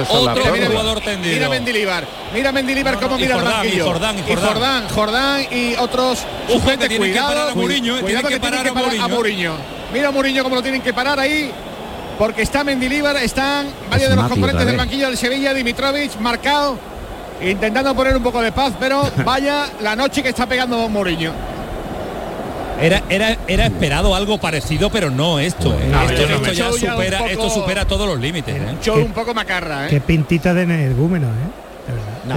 [0.08, 1.34] Otro jugador tendido.
[1.34, 2.04] Mira Mendilibar.
[2.34, 3.84] Mira Mendilibar No, no, cómo mira el Jordán, y banquillo.
[3.86, 4.88] Jordán, y y Jordán.
[4.88, 6.82] Jordán, y otros sujetos.
[6.88, 9.08] que que Cuidado, parar a Mourinho, eh, cuidado tienen que parar a a Mourinho.
[9.08, 9.52] Mourinho.
[9.92, 11.50] Mira a Mourinho cómo lo tienen que parar ahí.
[12.18, 16.78] Porque está Mendilibar, están varios de los Mati componentes del banquillo del Sevilla, Dimitrovich marcado,
[17.50, 21.32] intentando poner un poco de paz, pero vaya la noche que está pegando Mourinho.
[22.80, 25.72] Era, era, era esperado algo parecido, pero no esto.
[25.72, 25.88] ¿eh?
[25.90, 28.56] No, esto, no ya supera, poco- esto supera todos los límites.
[28.56, 28.76] ¿eh?
[28.82, 29.90] Show Qué- un poco macarra, ¿eh?
[29.90, 31.71] Qué pintita de energúmeno, ¿eh?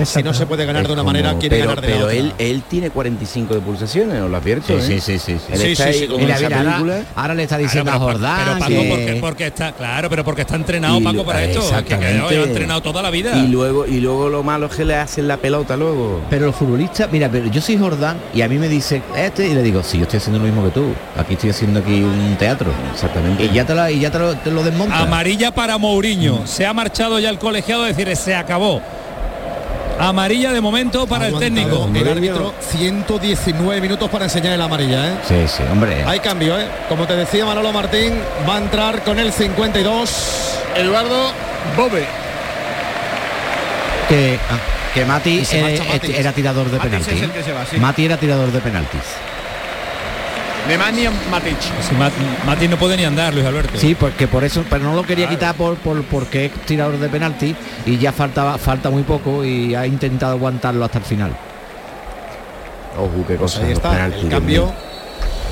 [0.06, 2.06] Si no se puede ganar Es de una como- manera, quiere pero, ganar de pero
[2.06, 2.16] otra.
[2.16, 4.68] él, él tiene 45 de pulsaciones, os lo advierto.
[4.82, 5.00] Sí, ¿eh?
[5.00, 5.54] sí, sí, sí, sí.
[5.54, 6.08] Él Sí, está sí, ahí sí.
[6.08, 9.18] con Mira, esa mira, ahora- le está diciendo Claro, a Jordán pero Paco, que- porque,
[9.22, 12.38] porque está claro, pero porque está entrenado Y Paco para esto, es que, que exactamente.
[12.38, 13.38] ha entrenado toda la vida.
[13.38, 16.22] Y luego, y luego lo malo es que le hacen la pelota luego.
[16.30, 19.54] Pero los futbolistas, mira, pero yo soy Jordán y a mí me dice este y
[19.54, 20.94] le digo, sí, yo estoy haciendo lo mismo que tú.
[21.18, 22.72] Aquí estoy haciendo aquí un teatro.
[22.94, 23.44] Exactamente.
[23.46, 24.98] Y ya te, la, y ya te lo, te lo desmonta.
[25.00, 26.46] Amarilla para Mourinho.
[26.48, 28.82] Se ha marchado ya el colegiado, es decir, se acabó.
[30.00, 31.90] Amarilla de momento para el técnico.
[31.94, 35.18] El árbitro 119 minutos para enseñar el amarilla, ¿eh?
[35.28, 36.04] Sí, sí, hombre.
[36.06, 36.68] Hay cambio, ¿eh?
[36.90, 38.14] Como te decía Manolo Martín,
[38.48, 41.32] va a entrar con el 52 Eduardo
[41.78, 42.06] Bobe.
[44.10, 44.58] Que, ah,
[44.94, 45.82] que Mati, eh,
[46.16, 47.14] era tirador de Matis penaltis.
[47.16, 47.78] es el que se va, sí.
[47.78, 49.02] Mati era tirador de penaltis.
[50.68, 51.58] Nemanja Matic.
[51.88, 52.14] Si Mat-
[52.46, 53.78] Mati no puede ni andar, Luis Alberto.
[53.78, 57.08] Sí, porque por eso, pero no lo quería quitar por, por porque es tirador de
[57.10, 57.56] penalti
[57.86, 61.32] y ya faltaba falta muy poco y ha intentado aguantarlo hasta el final.
[62.98, 63.60] Ojo, qué cosa.
[63.60, 64.74] ahí los está, el cambio.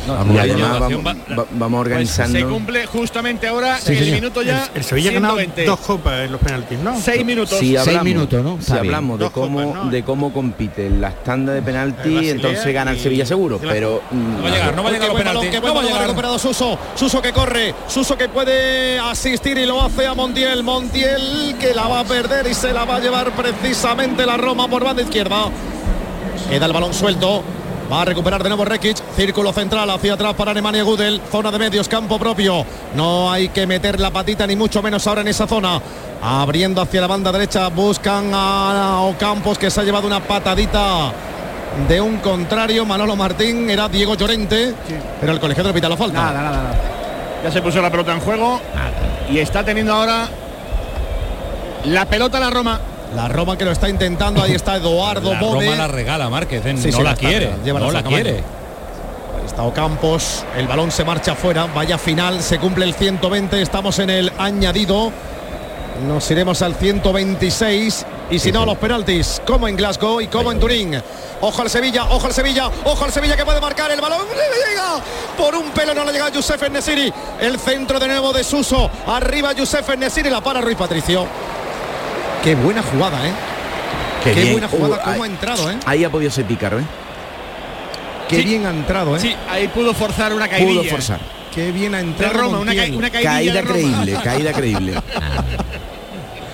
[0.07, 2.33] No, y la además vamos, va- va- vamos organizando.
[2.33, 4.63] Pues se cumple justamente ahora Sí, el minuto ya.
[4.73, 5.65] El, el Sevilla ha ganado 120.
[5.65, 6.99] dos copas en los penaltis, ¿no?
[6.99, 7.57] Seis minutos.
[7.59, 8.57] Si hablamos, minutos, ¿no?
[8.61, 8.77] Si bien.
[8.79, 9.91] hablamos de cómo, copas, ¿no?
[9.91, 13.59] de cómo compite en las tandas de penalti, entonces gana el Sevilla seguro.
[13.63, 15.61] la- Pero mm, No va a llegar, no va a llegar los penaltis.
[15.61, 16.01] No va a llegar.
[16.01, 16.77] recuperado Suso.
[16.95, 20.63] Suso que corre, Suso que puede asistir y lo hace a Montiel.
[20.63, 24.67] Montiel que la va a perder y se la va a llevar precisamente la Roma
[24.67, 25.45] por banda izquierda.
[26.49, 27.43] Queda el balón suelto.
[27.91, 28.97] Va a recuperar de nuevo Rekic.
[29.15, 31.21] Círculo central hacia atrás para Alemania Gudel.
[31.31, 32.65] Zona de medios, campo propio.
[32.95, 35.81] No hay que meter la patita ni mucho menos ahora en esa zona.
[36.21, 37.67] Abriendo hacia la banda derecha.
[37.69, 41.11] Buscan a Ocampos que se ha llevado una patadita
[41.87, 42.85] de un contrario.
[42.85, 44.73] Manolo Martín era Diego Llorente.
[45.19, 46.19] Pero el colegiado le pita la falta.
[46.19, 46.81] Nada, nada, nada.
[47.43, 48.59] Ya se puso la pelota en juego
[49.29, 50.29] y está teniendo ahora
[51.85, 52.79] la pelota la Roma.
[53.15, 54.41] La Roma que lo está intentando.
[54.41, 55.65] Ahí está Eduardo La Bove.
[55.65, 56.75] Roma la regala Márquez, ¿eh?
[56.77, 58.31] Sí, no sí, la quiere, llévala, no la quiere.
[58.37, 63.99] Ahí está Ocampos, el balón se marcha afuera, vaya final, se cumple el 120, estamos
[63.99, 65.11] en el añadido.
[66.07, 70.59] Nos iremos al 126 y si no los penaltis, como en Glasgow y como en
[70.59, 71.01] Turín.
[71.39, 74.25] Ojo al Sevilla, ojo al Sevilla, ojo al Sevilla que puede marcar el balón.
[74.29, 75.03] Le llega
[75.37, 77.13] por un pelo, no le llega a Youssef Nesiri.
[77.39, 78.89] El centro de nuevo de Suso.
[79.05, 81.27] Arriba Youssef Nesiri, la para Ruiz Patricio.
[82.43, 83.31] Qué buena jugada, ¿eh?
[84.23, 85.77] Qué, buena jugada, Uh, cómo ahí- ha entrado, ¿eh?
[85.85, 86.83] Ahí ha podido ser pícaro, ¿eh?
[88.29, 88.43] Qué Sí.
[88.43, 89.19] bien ha entrado, ¿eh?
[89.19, 90.79] Sí, ahí pudo forzar una caidilla.
[90.81, 91.19] Pudo forzar.
[91.53, 92.33] Qué bien ha De entrado.
[92.33, 93.73] Roma, una, ca- Caída de Roma.
[93.73, 94.93] creíble, caída creíble.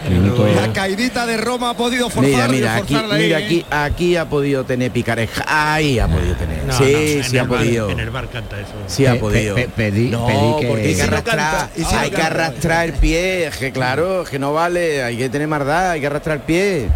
[0.07, 2.31] Minuto- La caidita de Roma ha podido forzar.
[2.31, 3.45] Mira, mira, aquí, forzarla ahí, mira ¿eh?
[3.45, 5.43] aquí, aquí ha podido tener picareja.
[5.47, 6.63] Ahí ha podido tener.
[6.63, 7.89] No, sí, no, sí ha el bar- podido.
[7.89, 8.71] En el bar canta eso.
[8.87, 9.55] Sí ha podido.
[9.55, 11.99] pe- pe- pedí- no, pedí que- porque hay Y que arrastrar, canta, y si no
[11.99, 15.47] hay que arrastrar el pie, es que claro, es que no vale, hay que tener
[15.47, 16.87] maldad, hay que arrastrar el pie.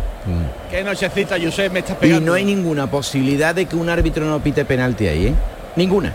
[0.72, 2.28] Qué nochecita, Josep, me estás Y pegando.
[2.32, 5.34] no hay ninguna posibilidad de que un árbitro no pite penalti ahí, ¿eh?
[5.76, 6.14] Ninguna.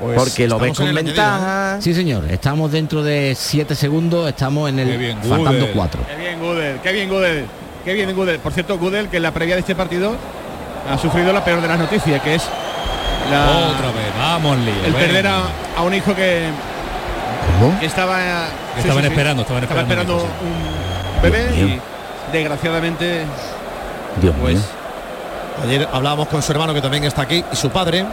[0.00, 1.14] Pues porque lo ves con añadido, ¿eh?
[1.14, 1.76] ventaja.
[1.80, 2.24] Sí, señor.
[2.30, 5.72] Estamos dentro de 7 segundos, estamos en el Qué bien, faltando Gudel.
[5.74, 6.00] 4.
[6.08, 7.46] Qué bien Gudel, qué bien Gudel.
[7.84, 8.38] Qué bien Gudel.
[8.38, 10.14] Por cierto, Gudel, que en la previa de este partido
[10.90, 12.44] ha sufrido la peor de las noticias, que es
[13.30, 13.44] la,
[13.74, 15.42] Otra vez, vamos, el perder a,
[15.76, 16.46] a un hijo que,
[17.60, 17.78] ¿Cómo?
[17.78, 18.46] que estaba
[18.78, 21.80] estaban esperando, estaban estaba esperando esperando un un bebé Dios mío.
[22.28, 23.24] y desgraciadamente
[24.22, 24.64] Dios pues mío.
[25.64, 28.04] Ayer hablábamos con su hermano que también está aquí y su padre.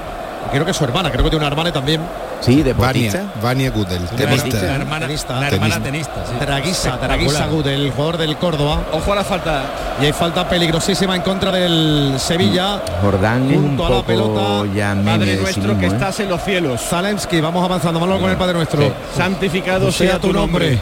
[0.52, 2.02] Creo que su hermana, creo que tiene una hermana también.
[2.42, 3.20] Sí, deportista.
[3.20, 4.76] Vania, Vania Gudel, La tenista.
[4.76, 5.40] hermana, Tenista.
[5.40, 6.14] la hermana Tenista.
[6.28, 6.34] sí.
[6.40, 6.98] Draguisa.
[6.98, 8.80] Draguisa Gudel, el jugador del Córdoba.
[8.92, 9.64] ojo a la falta.
[10.02, 12.82] Y hay falta peligrosísima en contra del Sevilla.
[13.02, 15.90] Jordán es un Junto a la poco pelota, ya Padre de nuestro mismo, que ¿eh?
[15.90, 16.82] estás en los cielos.
[16.82, 18.94] Zalemski, vamos avanzando, vamos con el Padre Nuestro.
[19.16, 20.80] Santificado sea tu nombre.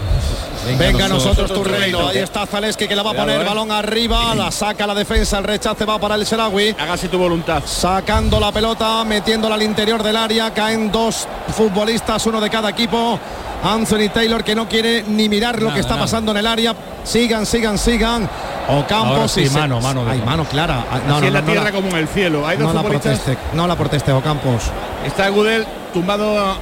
[0.77, 2.07] Venga, a nosotros, tu nosotros reino.
[2.07, 3.43] Ahí está Zaleski que la va a poner eh.
[3.43, 6.75] balón arriba, la saca la defensa, el rechace va para el Serawi.
[6.79, 7.63] Hágase tu voluntad.
[7.65, 13.19] Sacando la pelota, metiéndola al interior del área, caen dos futbolistas, uno de cada equipo.
[13.63, 16.01] Anthony Taylor que no quiere ni mirar lo Nada, que está nada.
[16.05, 16.75] pasando en el área.
[17.05, 18.29] Sigan, sigan, sigan.
[18.67, 20.83] Ocampos Ahora sí, y se- mano, mano Hay mano clara.
[20.91, 22.45] Ah, No, Así no, en la no tierra la- como en el cielo.
[22.45, 24.63] Hay dos no la proteste, no la proteste Ocampos.
[25.05, 26.57] Está Gudel tumbado a,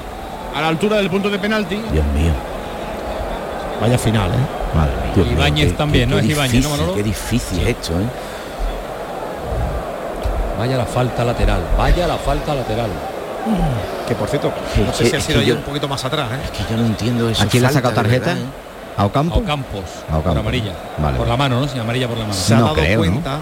[0.56, 1.76] a la altura del punto de penalti.
[1.91, 2.34] Dios mío.
[3.82, 4.75] Vaya final, ¿eh?
[4.75, 5.11] Madre mía.
[5.15, 6.21] Dios Ibáñez qué- también, qué- ¿no?
[6.21, 6.93] qué Es Ibáñez, ¿no, difícil, Manolo?
[6.95, 8.05] Qué difícil esto, ¿eh?
[10.59, 12.89] Vaya la falta lateral, vaya la falta lateral.
[14.07, 16.39] Que por cierto, Sí, no sé si ha sido yo- un poquito más atrás, ¿eh?
[16.45, 17.41] Es que yo no entiendo eso.
[17.43, 18.36] ¿A quién le ha sacado tarjeta?
[18.97, 19.36] ¿A Ocampo?
[19.36, 20.29] A Ocampos, A Ocampo.
[20.29, 20.73] por amarilla.
[20.99, 21.17] Vale.
[21.17, 21.67] Por la mano, ¿no?
[21.67, 22.36] Sí, amarilla por la mano.
[22.36, 23.11] Se ha No dado creo, ¿no?
[23.11, 23.38] cuenta,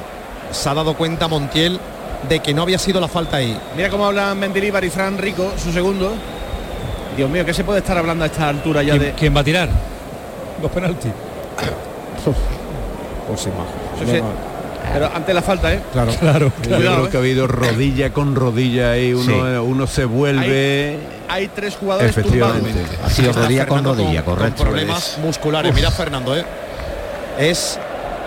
[0.51, 1.79] se ha dado cuenta Montiel
[2.29, 3.59] de que no había sido la falta ahí.
[3.75, 6.13] Mira cómo hablan Mendilibar y Fran Rico, su segundo.
[7.17, 9.11] Dios mío, ¿qué se puede estar hablando a esta altura ya ¿Quién, de.
[9.13, 9.67] quién va a tirar?
[10.62, 11.12] Los penaltis.
[13.28, 13.68] Pues sin más.
[13.99, 14.24] Sí, sí.
[14.91, 15.80] Pero ante la falta, ¿eh?
[15.93, 16.51] Claro, claro.
[16.68, 17.10] Yo creo ¿eh?
[17.10, 20.97] que ha habido rodilla con rodilla ahí, uno, uno se vuelve.
[21.28, 22.72] Hay tres jugadores Efectivamente.
[22.72, 22.99] tumbados.
[23.05, 24.64] Ha sido rodilla con rodilla, con correcto.
[24.64, 25.76] problemas musculares.
[25.76, 26.43] Mira Fernando, ¿eh?
[27.38, 27.80] Es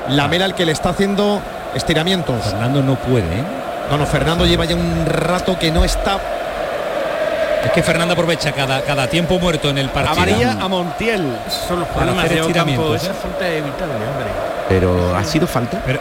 [0.09, 1.41] Lamela el que le está haciendo
[1.75, 2.45] estiramientos.
[2.45, 3.45] Fernando no puede, ¿eh?
[3.91, 6.21] No, no, Fernando lleva ya un rato que no está.
[7.65, 10.13] Es que Fernando aprovecha cada, cada tiempo muerto en el partido.
[10.23, 11.23] Amarilla a Montiel.
[11.69, 12.95] Son los problemas de Ocampo.
[12.95, 14.27] Esa falta es evitable, hombre.
[14.69, 15.81] Pero ha sido falta.
[15.87, 16.01] Pero,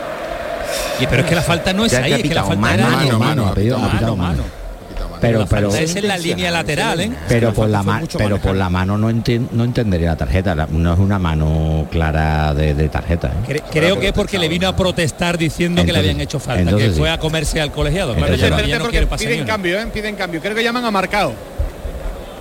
[0.99, 2.84] y- pero es que la falta no es ahí, ha es que la falta mano,
[2.84, 4.32] Mano, Mano, mano, mano, ha pedido- ha mano, pitado mano.
[4.38, 4.43] mano.
[5.22, 7.12] Pero, pero, es en la línea lateral, ¿eh?
[7.28, 10.55] pero por la mano, pero por la mano no, no entendería la tarjeta.
[10.55, 13.28] la- no es una mano clara de, de tarjeta.
[13.28, 13.47] ¿eh?
[13.47, 16.62] Cre- creo que es porque le vino a protestar diciendo que le habían hecho falta,
[16.64, 16.99] entonces que sí.
[16.99, 18.16] fue a comerse al colegiado.
[18.16, 19.86] Piden cambio, ¿eh?
[19.93, 20.41] Piden cambio.
[20.41, 21.34] Creo que llaman a Marcado.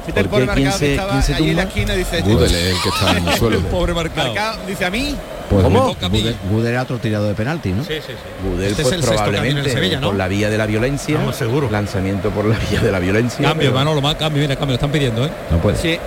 [0.07, 0.47] Fíjate el ¿Por qué?
[0.47, 2.21] pobre ¿Quién Marcado que se- estaba quién se allí en la esquina dice...
[2.23, 3.61] Gudel es el que está en el suelo.
[3.69, 4.29] Pobre marcado.
[4.29, 5.17] Marcado dice a mí.
[5.51, 5.95] Pues ¿Cómo?
[5.97, 7.83] Gudel- era otro tirado de penalti, ¿no?
[7.85, 8.15] Sí, sí, sí.
[8.49, 10.07] Gudel, Este es pues el sexto cambio en el probablemente Sevilla, ¿no?
[10.09, 11.17] por la vía de la violencia.
[11.19, 11.69] Vamos, seguro.
[11.71, 13.45] Lanzamiento por la vía de la violencia.
[13.49, 15.31] Cambio, pero- Manolo, más cambio, mira, cambio, lo están pidiendo, ¿eh?
[15.51, 15.77] No puede.
[15.77, 15.99] Sí.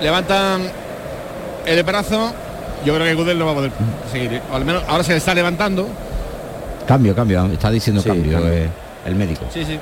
[0.00, 0.62] Levantan
[1.66, 2.32] el brazo.
[2.84, 3.70] Yo creo que Gudel no va a poder
[4.10, 4.40] seguir.
[4.52, 5.88] O al menos ahora se le está levantando.
[6.86, 7.46] Cambio, cambio.
[7.52, 8.52] Está diciendo Sí, cambio, cambio.
[8.52, 8.68] eh,
[9.06, 9.44] el médico.
[9.52, 9.78] Sí, sí.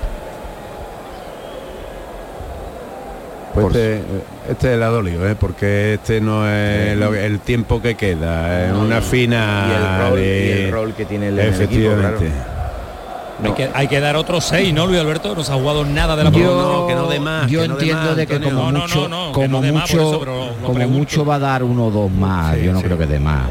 [3.54, 4.00] Pues Por- este,
[4.48, 5.34] este le ha dolido, ¿eh?
[5.38, 9.66] porque este no es lo- el tiempo que queda, es una fina.
[9.68, 12.30] y el rol, y de- el rol que tiene el, en el equipo, Efectivamente.
[13.42, 15.34] Hay, que, hay que dar otros seis, ¿no, Luis Alberto?
[15.34, 16.40] No se ha jugado nada de la Yo,
[16.80, 19.04] no, que no dé más, yo que no dé entiendo más, de que como mucho,
[19.32, 22.54] que como mucho, eso, lo- como mucho va a dar uno o dos más.
[22.56, 22.84] Sí, yo no sí.
[22.84, 23.48] creo que dé más.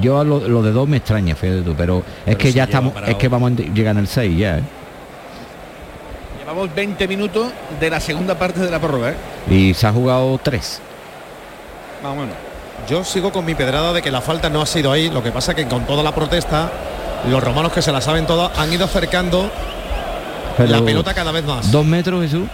[0.00, 2.92] Yo lo, lo de dos me extraña, fíjate tú, pero es que si ya estamos,
[2.94, 3.10] parado.
[3.12, 4.62] es que vamos a llegar en el 6 ya, ¿eh?
[6.64, 7.48] Llevamos 20 minutos
[7.78, 9.14] de la segunda parte de la prórroga, ¿eh?
[9.50, 10.80] Y se ha jugado tres.
[12.02, 12.34] Más o menos.
[12.88, 15.10] Yo sigo con mi pedrada de que la falta no ha sido ahí.
[15.10, 16.70] Lo que pasa que con toda la protesta,
[17.28, 19.50] los romanos que se la saben todas han ido acercando
[20.56, 21.70] Pero la pelota cada vez más.
[21.70, 22.46] Dos metros, Jesús.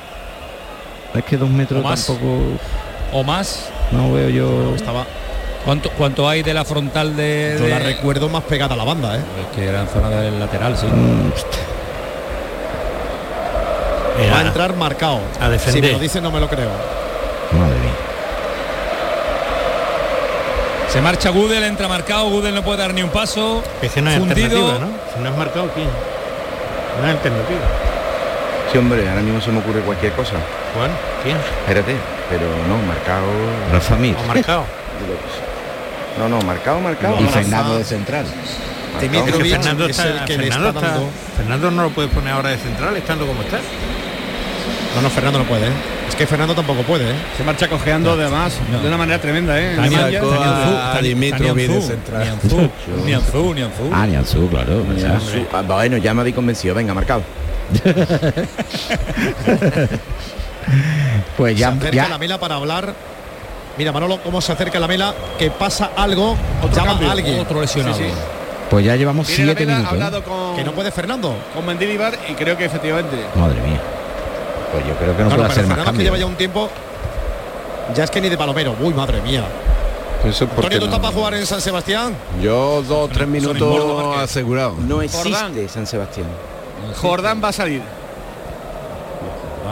[1.14, 2.06] Es que dos metros O más.
[2.06, 2.38] tampoco
[3.12, 3.68] O más.
[3.92, 4.74] no veo yo.
[4.74, 5.04] Estaba,
[5.64, 7.56] ¿Cuánto, ¿Cuánto hay de la frontal de...?
[7.58, 9.20] yo de- la recuerdo más pegada a la banda, ¿eh?
[9.50, 10.86] Es que era en zona del lateral, sí.
[10.86, 11.30] Mm,
[14.24, 15.20] Era- Va a entrar marcado.
[15.40, 15.82] A defender.
[15.82, 16.68] Si me lo dice no me lo creo.
[17.52, 17.90] Madre mía.
[20.88, 23.62] Se marcha Gudel, entra marcado, Gudel no puede dar ni un paso.
[23.80, 24.44] Es que no hay Fundido.
[24.68, 24.92] alternativa, ¿no?
[25.14, 25.86] Si no es marcado, ¿quién?
[25.86, 27.60] No hay alternativa.
[28.72, 30.32] Sí, hombre, ahora mismo se me ocurre cualquier cosa.
[30.74, 30.90] Juan,
[31.22, 31.36] ¿quién?
[31.36, 31.94] Espérate,
[32.28, 33.26] pero no, marcado.
[33.72, 34.16] Rafa Mir.
[34.22, 34.64] ¿O marcado?
[36.18, 37.16] No, no, marcado, marcado.
[37.20, 37.24] Y.
[37.28, 38.26] Fernando de central.
[38.92, 39.38] Marcado.
[39.40, 41.08] Fernando, es está, el que le Fernando, está está- dando.
[41.36, 43.58] Fernando no lo puede poner ahora de central estando como está.
[44.96, 45.72] No, no, Fernando no puede, ¿eh?
[46.08, 47.14] Es que Fernando tampoco puede, ¿eh?
[47.36, 48.80] Se marcha cojeando además No.
[48.80, 49.76] de una manera tremenda, ¿eh?
[49.78, 50.30] Ah, Nianzú,
[54.48, 54.82] claro.
[55.52, 56.74] ah, bueno, ya me habéis convencido.
[56.74, 57.22] Venga, marcado.
[61.36, 62.94] Pues se ya, acerca ya la mela para hablar.
[63.78, 66.36] Mira, Manolo, cómo se acerca la mela, que pasa algo,
[66.74, 67.40] llama cambio, a alguien.
[67.40, 67.96] Otro lesionado.
[67.96, 68.10] Sí, sí.
[68.68, 69.92] pues ya llevamos siete minutos.
[69.94, 70.22] ¿eh?
[70.22, 71.34] con, Que no puede Fernando.
[71.54, 73.16] con Mendilibar y creo que efectivamente.
[73.34, 73.80] Madre mía.
[74.72, 76.04] Pues yo creo que no, No, no, puede hacer más Fernando que cambios.
[76.04, 76.68] lleva ya un tiempo.
[77.94, 78.74] Ya es que ni de palomero.
[78.80, 79.44] Uy, madre mía.
[80.24, 82.14] Eso Antonio, ¿tú estás no- para jugar en San Sebastián?
[82.42, 84.78] Yo dos o tres minutos asegurados.
[84.78, 85.68] No existe Jordán.
[85.68, 86.26] San Sebastián.
[87.00, 87.82] Jordán va a salir.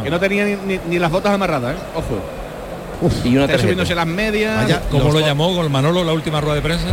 [0.03, 1.79] Que no tenía ni, ni- ni las botas amarradas, ¿eh?
[1.95, 3.19] Ojo.
[3.25, 4.57] Y una Está subiéndose las medias.
[4.65, 6.87] Vaya, ¿Cómo los lo llamó con Manolo la última rueda de prensa?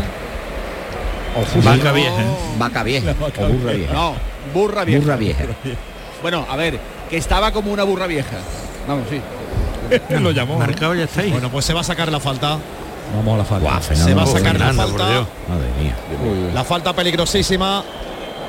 [1.64, 2.22] Vaca vieja.
[2.22, 2.26] ¿eh?
[2.58, 3.94] Vaca vieja o burra vieja.
[3.94, 4.14] No,
[4.54, 5.02] burra vieja.
[5.02, 5.44] Burra vieja.
[6.22, 6.80] Bueno, a ver,
[7.10, 8.38] que estaba como una burra vieja.
[8.88, 9.22] Vamos, sí.
[10.20, 10.58] lo llamó.
[10.58, 11.32] Marcado ya está ahí.
[11.32, 12.58] Bueno, pues se va a sacar la falta.
[13.16, 13.70] Vamos a la falta.
[13.70, 15.06] Guau, Se va a sacar la Fernando, falta.
[15.48, 15.96] Madre mía.
[16.54, 17.84] La falta peligrosísima.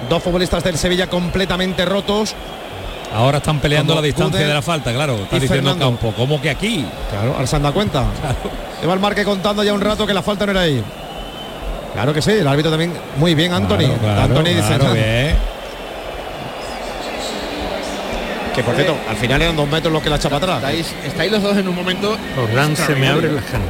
[0.08, 2.34] Dos futbolistas del Sevilla completamente rotos.
[3.14, 5.14] Ahora están peleando Como la distancia de la falta, claro.
[5.14, 5.90] Está diciendo Fernando.
[5.90, 6.12] Campo.
[6.16, 6.84] ¿Cómo que aquí?
[7.10, 8.04] Claro, ahora se han dado cuenta.
[8.80, 10.82] Lleva el marque contando ya un rato que la falta no era ahí.
[11.94, 12.92] Claro que sí, el árbitro también.
[13.16, 13.78] Muy bien, Anthony.
[13.78, 15.36] Claro, claro, Anthony dice claro, bien.
[18.56, 20.56] Que por cierto, al final eran dos metros los que la echa para atrás.
[20.58, 22.16] Estáis, estáis los dos en un momento.
[22.34, 23.68] Jordán se me abren las carnes.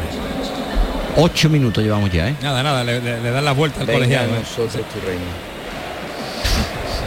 [1.16, 2.36] Ocho minutos llevamos ya, ¿eh?
[2.42, 4.28] Nada, nada, le, le- le dan la vuelta al Venga, colegiado.
[4.34, 4.38] ¿eh?
[4.40, 5.24] nosotros tu reino.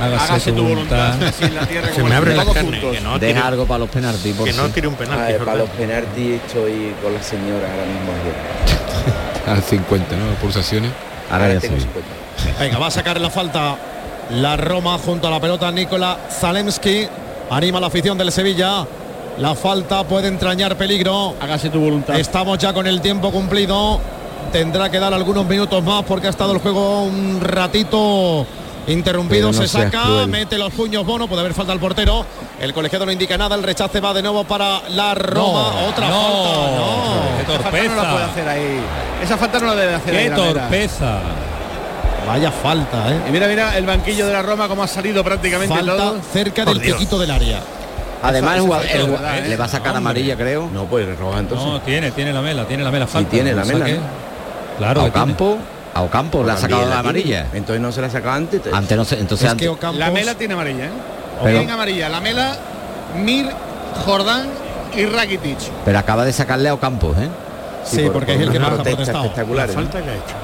[0.01, 1.07] Hágase, Hágase tu voluntad.
[1.15, 1.27] voluntad.
[1.30, 2.91] así en la tierra Se me abren las juntos.
[2.95, 5.21] Que no tire, Deja algo para los penaltis, por que no tire un penalti.
[5.21, 5.57] Ah, para Jordán.
[5.59, 8.11] los penaltis estoy con la señora ahora mismo.
[8.21, 9.55] ayer.
[9.57, 10.25] al 50, ¿no?
[10.41, 10.91] Pulsaciones.
[11.30, 11.82] Ahora Ahora ya tengo sí.
[11.84, 12.59] 50.
[12.63, 13.75] Venga, va a sacar la falta
[14.32, 17.07] la Roma junto a la pelota Nikola Zalemski.
[17.50, 18.86] Anima la afición del Sevilla.
[19.38, 21.36] La falta puede entrañar peligro.
[21.39, 22.20] Hágase tu voluntad.
[22.20, 24.00] Estamos ya con el tiempo cumplido.
[24.52, 28.45] tendrá que dar algunos minutos más porque ha estado el juego un ratito
[28.88, 29.52] interrumpido.
[29.52, 30.28] No se saca, cruel.
[30.28, 32.26] mete los puños Bono, puede haber falta al portero.
[32.60, 35.72] El colegiado no indica nada, el rechace va de nuevo para la Roma.
[35.74, 36.76] No, Otra no, falta.
[36.76, 37.38] No.
[37.38, 38.80] qué Esa falta no la puede hacer ahí.
[39.24, 40.30] Esa falta no la debe hacer ahí.
[40.30, 41.20] Qué torpeza.
[42.30, 43.21] Vaya falta, ¿eh?
[43.27, 46.17] Y mira, mira el banquillo de la Roma como ha salido prácticamente Falta todo.
[46.32, 46.97] cerca Por del Dios.
[46.97, 47.59] piquito del área.
[48.21, 49.57] Además, el jugador- el jugador- verdad, le ¿eh?
[49.57, 50.69] va a sacar amarilla, creo.
[50.73, 51.65] No, pues roja entonces.
[51.67, 53.05] No, tiene, tiene la mela, tiene la mela.
[53.07, 53.86] Sí, Falta, tiene la mela.
[54.77, 55.03] Claro, a.
[55.05, 55.57] Ocampo,
[55.93, 57.09] a Ocampo le ha sacado la la tiene.
[57.09, 57.47] amarilla.
[57.53, 58.61] Entonces no se la sacaba antes.
[58.71, 60.89] Antes no sé, entonces Es antes- que Ocampos- La mela tiene amarilla, ¿eh?
[61.41, 62.09] Pero- Tienen amarilla.
[62.09, 62.55] La mela,
[63.17, 63.47] Mir,
[64.05, 64.47] Jordán
[64.95, 65.57] y Rakitic.
[65.86, 67.27] pero acaba de sacarle a Ocampo, ¿eh?
[67.86, 69.23] Sí, porque es el que más ha protestado.
[69.23, 69.75] espectaculares.
[69.75, 69.82] ¿no?
[69.82, 70.36] Falta que ha hecho.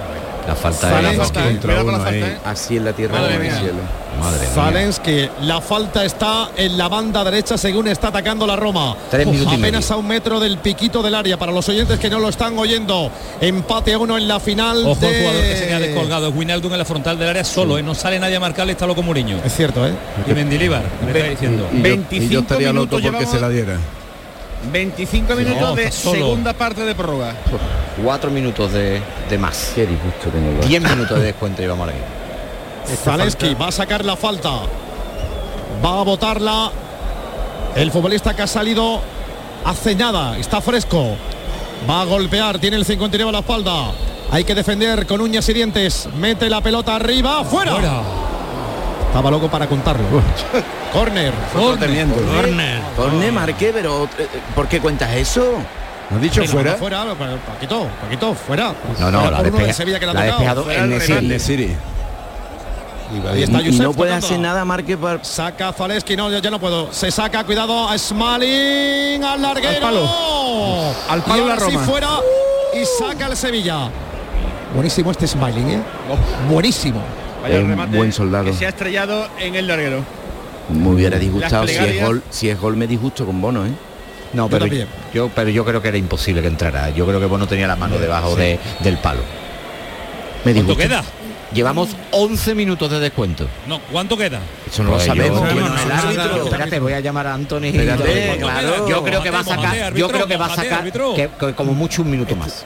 [0.47, 1.59] La falta Falta, de falta, ¿eh?
[1.61, 2.37] Falta, ¿eh?
[2.45, 3.61] Así en la tierra Madre como en el mía.
[3.61, 3.79] cielo.
[4.19, 4.49] Madre mía.
[4.53, 8.95] Falensky, la falta está en la banda derecha según está atacando la Roma.
[9.09, 11.37] Tres minutos y Apenas a un metro del piquito del área.
[11.37, 14.85] Para los oyentes que no lo están oyendo, empate a uno en la final.
[14.85, 15.07] Ojo de...
[15.09, 17.83] el jugador que se queda descolgado, es Wijnaldum en la frontal del área solo, ¿eh?
[17.83, 19.39] no sale nadie a marcarle, está loco Muriño.
[19.43, 19.93] Es cierto, ¿eh?
[20.27, 21.67] Y Mendilibar, me está diciendo.
[21.71, 23.31] Y yo, y 25 yo estaría loco minutos porque llevamos.
[23.31, 23.77] se la diera.
[24.71, 26.15] 25 minutos No, de solo.
[26.19, 27.33] segunda parte de prórroga.
[28.03, 29.71] Cuatro minutos de, de más.
[29.75, 30.61] Qué disgusto tengo.
[30.61, 30.67] yo.
[30.67, 32.95] Diez minutos de descuento y vamos a ir.
[33.03, 34.49] Zaleski va a sacar la falta.
[35.83, 36.71] Va a botarla.
[37.75, 39.01] El futbolista que ha salido
[39.65, 40.37] hace nada.
[40.37, 41.15] Está fresco.
[41.89, 42.59] Va a golpear.
[42.59, 43.91] Tiene el 59 a la espalda.
[44.31, 46.07] Hay que defender con uñas y dientes.
[46.17, 47.43] Mete la pelota arriba.
[47.43, 47.73] ¡Fuera!
[47.73, 48.01] Fuera.
[49.15, 50.03] Estaba loco para contarlo.
[50.91, 51.33] Corner.
[51.53, 52.05] Corner.
[52.97, 55.53] Corne, marqué, pero eh, ¿por qué cuentas eso?
[56.09, 56.75] ¿No has dicho Venga, fuera?
[56.75, 58.73] Fuera, Paquito, Paquito, fuera.
[58.99, 61.27] No, no, Fuera la, uno de Sevilla que la ha la ha despejado en el
[61.29, 61.77] Nesiri.
[63.31, 65.23] Ahí está Y no puede hacer nada, marque para...
[65.23, 66.91] Saca Zaleski, no, ya, ya no puedo.
[66.91, 69.87] Se saca, cuidado, a Smalling, al larguero.
[69.87, 70.93] Al palo.
[71.07, 71.85] Al palo Y ahora la sí Roma.
[71.85, 72.09] fuera
[72.73, 73.89] y saca el Sevilla.
[74.73, 75.79] Buenísimo este Smalling, ¿eh?
[76.49, 76.99] Buenísimo.
[77.45, 78.45] Vaya Es un buen soldado.
[78.45, 80.03] Que se ha estrellado en el larguero.
[80.69, 81.67] Me hubiera disgustado.
[81.67, 83.71] Si es, gol, si es gol me disgusto con Bono, ¿eh?
[84.33, 84.87] No, Yo pero también.
[85.13, 86.89] yo, pero yo creo que era imposible que entrara.
[86.89, 89.21] Yo creo que Bono tenía la mano debajo de, del palo.
[90.43, 91.03] Me ¿Cuánto queda?
[91.53, 93.47] Llevamos 11 minutos de descuento.
[93.67, 94.39] No, ¿cuánto queda?
[94.67, 95.41] Eso no Pues lo yo- sabemos.
[95.41, 96.37] yo- ¿quién no, es el no, árbitro?
[96.37, 97.63] no, Espérate, voy a llamar a Anthony.
[97.65, 98.75] Espérate, ¿Cuánto claro.
[98.75, 98.89] queda?
[98.89, 101.13] Yo creo que va a sacar, mojate, yo creo que va a sacar árbitro.
[101.15, 102.65] que, que como mucho un minuto más.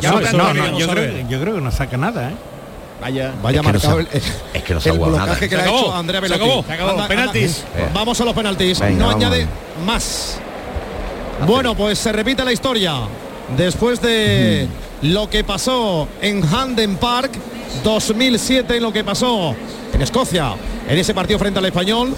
[0.00, 2.34] Creo, yo creo que no saca nada, ¿eh?
[3.00, 3.32] Vaya.
[3.42, 4.22] Vaya Es que no marcado se- el,
[4.54, 5.38] es que no se ha el blocaje nada.
[5.38, 6.44] que le ha Se acabó, hecho Andrea se Belotti.
[6.50, 7.08] acabó, se acabó.
[7.08, 7.58] Penaltis.
[7.76, 7.88] Eh.
[7.94, 8.80] Vamos a los penaltis.
[8.80, 9.46] Venga, no vamos añade
[9.86, 10.38] más.
[11.46, 12.94] Bueno, pues se repite la historia.
[13.56, 14.66] Después de
[15.02, 17.30] lo que pasó en Handen Park
[17.84, 19.54] 2007, lo que pasó
[19.92, 20.54] en Escocia,
[20.88, 22.14] en ese partido frente al español,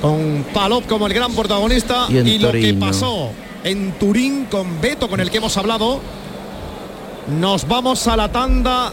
[0.00, 3.30] con Palop como el gran protagonista Y y, lo que pasó
[3.64, 6.00] en Turín con Beto, con el que hemos hablado,
[7.38, 8.92] nos vamos a la tanda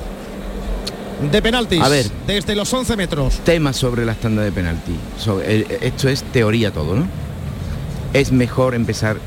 [1.32, 1.82] de penaltis.
[1.82, 2.06] A ver.
[2.28, 3.40] Desde los 11 metros.
[3.44, 4.94] Tema sobre la tanda de penalti.
[5.18, 7.08] Sobre- eh, esto es teoría todo, ¿no?
[8.14, 9.18] Es mejor empezar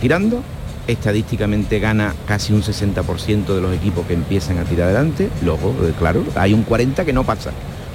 [0.00, 0.42] tirando.
[0.86, 5.28] Estadísticamente gana casi un 60% de los equipos que empiezan a tirar adelante.
[5.42, 7.50] Luego, eh, claro, hay un 40 que no pasa.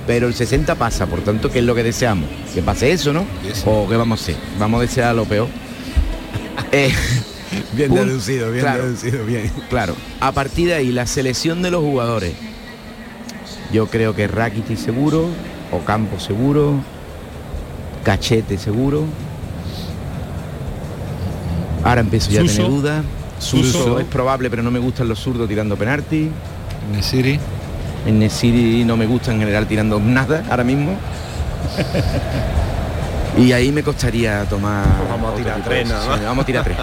[0.07, 2.27] Pero el 60 pasa, por tanto, ¿qué es lo que deseamos?
[2.53, 3.23] Que pase eso, ¿no?
[3.65, 4.35] ¿O qué vamos a hacer?
[4.59, 5.47] Vamos a desear lo peor.
[6.73, 6.91] Eh,
[7.73, 8.83] Bien deducido, bien claro.
[8.85, 9.51] deducido, bien.
[9.69, 12.33] Claro, a partir de ahí la selección de los jugadores.
[13.71, 15.27] Yo creo que Rakitic seguro,
[15.71, 16.75] Ocampo seguro,
[18.03, 19.05] Cachete seguro.
[21.83, 23.03] Ahora empiezo ya a tener dudas.
[23.39, 23.99] Suso, Suso.
[23.99, 26.29] es probable, pero no me gustan los zurdos tirando penalti.
[26.91, 27.39] Nesiri.
[28.05, 30.95] En Nesiri no me gusta en general tirando nada ahora mismo.
[33.37, 34.85] y ahí me costaría tomar.
[35.09, 35.89] vamos a tirar tres.
[35.89, 36.77] Vamos a tirar tres.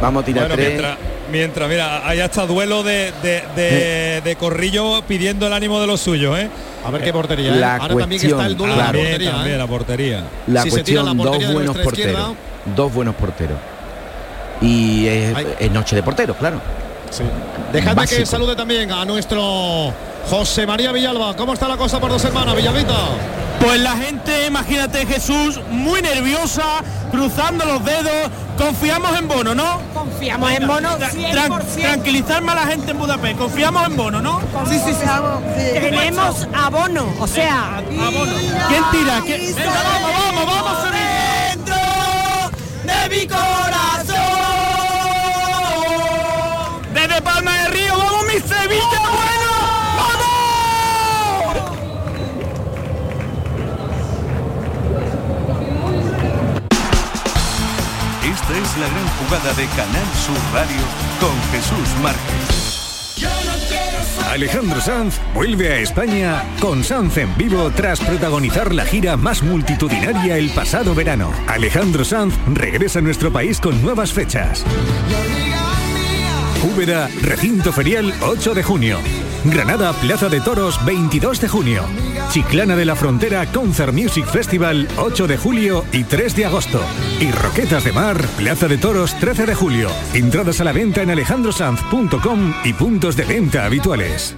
[0.00, 0.68] Vamos a tirar Bueno, tres.
[0.68, 0.98] mientras,
[1.30, 6.00] mientras, mira, hay hasta duelo de, de, de- de Corrillo pidiendo el ánimo de los
[6.00, 6.48] suyos, ¿eh?
[6.84, 7.52] A ver qué portería.
[7.54, 7.56] ¿eh?
[7.58, 8.98] La Ahora también está el cuestión, duelo de la claro.
[8.98, 9.32] También, portería.
[9.32, 9.58] también ¿eh?
[9.58, 10.24] la portería.
[10.48, 11.98] La Si se tira cuestión, la portería dos buenos porteros.
[11.98, 12.32] izquierda.
[12.76, 13.58] Dos buenos porteros.
[14.60, 16.60] Y es, noche de porteros, claro.
[17.10, 17.22] Sí.
[17.72, 19.92] Dejadme que salude también a nuestro
[20.30, 21.36] José María Villalba.
[21.36, 22.94] ¿Cómo está la cosa por dos hermanas, Villalbita?
[23.66, 26.62] Pues la gente, imagínate Jesús, muy nerviosa,
[27.10, 28.30] cruzando los dedos.
[28.56, 29.80] Confiamos en Bono, ¿no?
[29.92, 31.32] Confiamos en Bono Tra- 100%.
[31.32, 33.38] tran- tranquilizarme a la gente en Budapest.
[33.38, 34.40] Confiamos en Bono, ¿no?
[34.68, 35.06] Sí, sí, sí.
[35.80, 38.32] Tenemos abono, o sea, Abono.
[38.68, 39.20] ¿Quién tira?
[39.24, 40.78] ¿Quién- Venga, vamos, vamos, vamos,
[41.50, 41.76] dentro
[42.84, 44.16] de mi corazón.
[46.94, 49.00] Desde Palma de Río, vamos mi Sevilla,
[58.78, 60.82] la gran jugada de Canal Sur Radio
[61.20, 62.66] con Jesús Márquez.
[64.30, 70.36] Alejandro Sanz vuelve a España con Sanz en vivo tras protagonizar la gira más multitudinaria
[70.36, 71.32] el pasado verano.
[71.46, 74.64] Alejandro Sanz regresa a nuestro país con nuevas fechas.
[76.74, 78.98] Úbeda, recinto ferial 8 de junio.
[79.44, 81.82] Granada, Plaza de Toros 22 de junio.
[82.36, 86.82] Chiclana de la Frontera Concert Music Festival 8 de julio y 3 de agosto.
[87.18, 89.88] Y Roquetas de Mar, Plaza de Toros 13 de julio.
[90.12, 94.36] Entradas a la venta en alejandrosanz.com y puntos de venta habituales.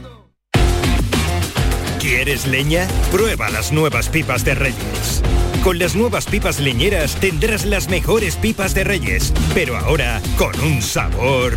[1.99, 2.87] ¿Quieres leña?
[3.11, 5.21] Prueba las nuevas pipas de Reyes.
[5.65, 10.83] Con las nuevas pipas leñeras tendrás las mejores pipas de Reyes, pero ahora con un
[10.83, 11.53] sabor...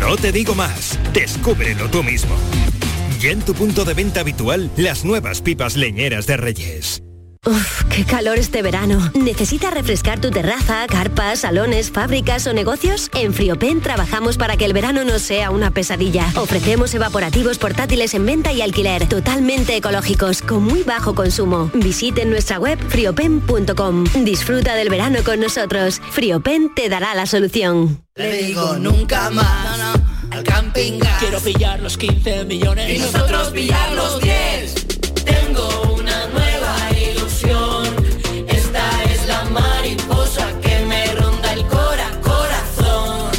[0.00, 2.36] No te digo más, descúbrelo tú mismo.
[3.26, 7.02] Ya en tu punto de venta habitual, las nuevas pipas leñeras de Reyes.
[7.44, 9.10] Uf, qué calor este verano.
[9.14, 13.10] ¿Necesitas refrescar tu terraza, carpas, salones, fábricas o negocios?
[13.14, 16.32] En Friopen trabajamos para que el verano no sea una pesadilla.
[16.36, 21.68] Ofrecemos evaporativos portátiles en venta y alquiler, totalmente ecológicos, con muy bajo consumo.
[21.74, 24.04] Visiten nuestra web friopen.com.
[24.22, 26.00] Disfruta del verano con nosotros.
[26.12, 28.04] Friopen te dará la solución.
[28.14, 29.75] Le digo nunca más
[30.36, 31.18] al camping gas.
[31.18, 34.86] Quiero pillar los 15 millones y nosotros pillar los 10.
[35.24, 37.86] Tengo una nueva ilusión.
[38.46, 43.30] Esta es la mariposa que me ronda el cora corazón.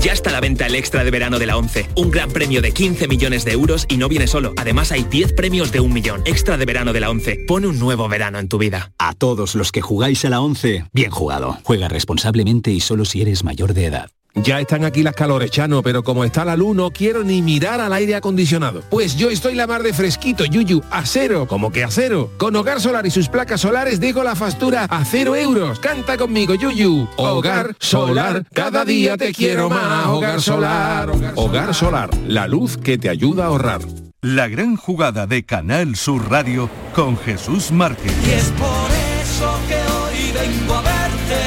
[0.00, 1.88] Ya está a la venta el extra de verano de la 11.
[1.96, 4.54] Un gran premio de 15 millones de euros y no viene solo.
[4.56, 6.22] Además hay 10 premios de un millón.
[6.24, 7.46] Extra de verano de la 11.
[7.48, 8.92] Pone un nuevo verano en tu vida.
[8.98, 11.58] A todos los que jugáis a la 11, bien jugado.
[11.64, 14.10] Juega responsablemente y solo si eres mayor de edad.
[14.42, 17.80] Ya están aquí las calores, Chano, pero como está la luz no quiero ni mirar
[17.80, 18.82] al aire acondicionado.
[18.88, 22.30] Pues yo estoy la mar de fresquito, Yuyu, a cero, como que a cero.
[22.38, 25.80] Con Hogar Solar y sus placas solares dejo la factura a cero euros.
[25.80, 27.08] Canta conmigo, Yuyu.
[27.16, 30.06] Hogar Solar, cada día te quiero más.
[30.06, 31.10] Hogar Solar.
[31.34, 33.80] Hogar Solar, la luz que te ayuda a ahorrar.
[34.20, 38.12] La gran jugada de Canal Sur Radio con Jesús Márquez.
[38.26, 38.90] Y es por
[39.22, 41.40] eso que hoy vengo a verte,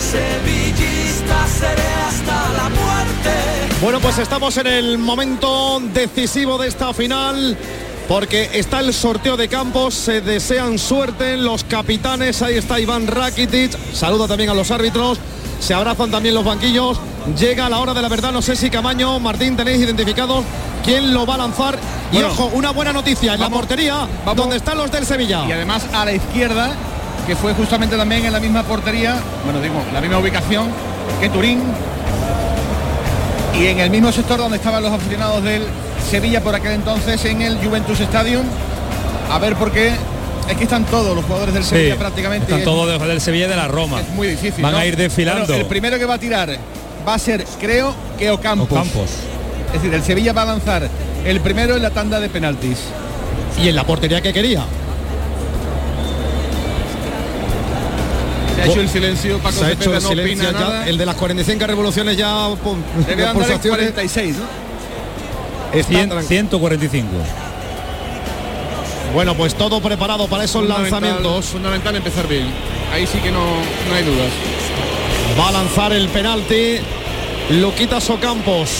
[0.00, 2.05] sevillista seré.
[3.82, 7.56] Bueno, pues estamos en el momento decisivo de esta final.
[8.08, 13.76] Porque está el sorteo de campos, se desean suerte los capitanes, ahí está Iván Rakitic,
[13.92, 15.18] saluda también a los árbitros,
[15.58, 17.00] se abrazan también los banquillos,
[17.36, 20.44] llega la hora de la verdad, no sé si Camaño, Martín, tenéis identificado
[20.84, 21.80] quién lo va a lanzar.
[22.12, 24.06] Y Bueno, ojo, una buena noticia, en la portería,
[24.36, 25.44] donde están los del Sevilla.
[25.44, 26.76] Y además a la izquierda,
[27.26, 30.68] que fue justamente también en la misma portería, bueno, digo, la misma ubicación
[31.20, 31.60] que Turín.
[33.58, 35.62] Y en el mismo sector donde estaban los aficionados del
[36.10, 38.44] Sevilla por aquel entonces, en el Juventus Stadium.
[39.30, 39.92] A ver por qué.
[40.48, 42.44] Es que están todos los jugadores del Sevilla Sí, prácticamente.
[42.44, 44.00] Están Es todos de- del Sevilla y de la Roma.
[44.00, 44.62] Es muy difícil.
[44.62, 44.78] Van ¿no?
[44.78, 45.46] a ir desfilando.
[45.46, 46.56] Bueno, el primero que va a tirar
[47.06, 48.70] va a ser, creo, que Ocampos.
[48.70, 49.10] Ocampos.
[49.68, 50.88] Es decir, el Sevilla va a lanzar
[51.24, 52.78] el primero en la tanda de penaltis.
[53.60, 54.62] Y en la portería que quería.
[58.56, 60.66] Se ha hecho el silencio, Paco Se ha hecho Cepeda el no silencio opina ya,
[60.66, 60.88] nada.
[60.88, 63.92] el de las 45 revoluciones ya pum, Debe las andar en pulsaciones.
[63.92, 64.44] 46, ¿no?
[65.78, 67.08] Está Cien- tran- 145.
[69.14, 71.44] Bueno, pues todo preparado para esos Fundamental- lanzamientos.
[71.46, 72.46] Fundamental empezar bien.
[72.92, 73.40] Ahí sí que no,
[73.88, 74.30] no hay dudas.
[75.38, 76.78] Va a lanzar el penalti
[77.50, 78.70] Luquitas Ocampos.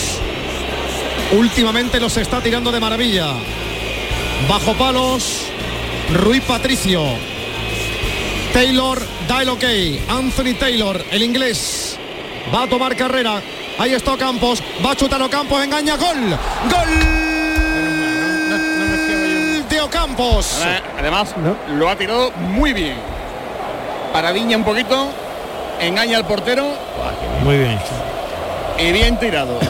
[1.33, 3.33] Últimamente los está tirando de maravilla.
[4.49, 5.43] Bajo palos,
[6.15, 7.03] Rui Patricio.
[8.57, 8.99] Taylor
[9.29, 9.65] da el ok.
[10.09, 11.99] Anthony Taylor, el inglés,
[12.55, 13.43] va a tomar carrera.
[13.79, 16.17] Ahí está Ocampos, va a chutar Ocampos, engaña, gol.
[16.71, 16.89] Gol
[19.69, 20.63] de Ocampos.
[20.99, 21.35] Además,
[21.69, 22.97] lo ha tirado muy bien.
[24.11, 25.11] Paradilla un poquito,
[25.79, 26.67] engaña al portero
[27.43, 27.79] Muy bien.
[28.79, 29.61] y bien tirado.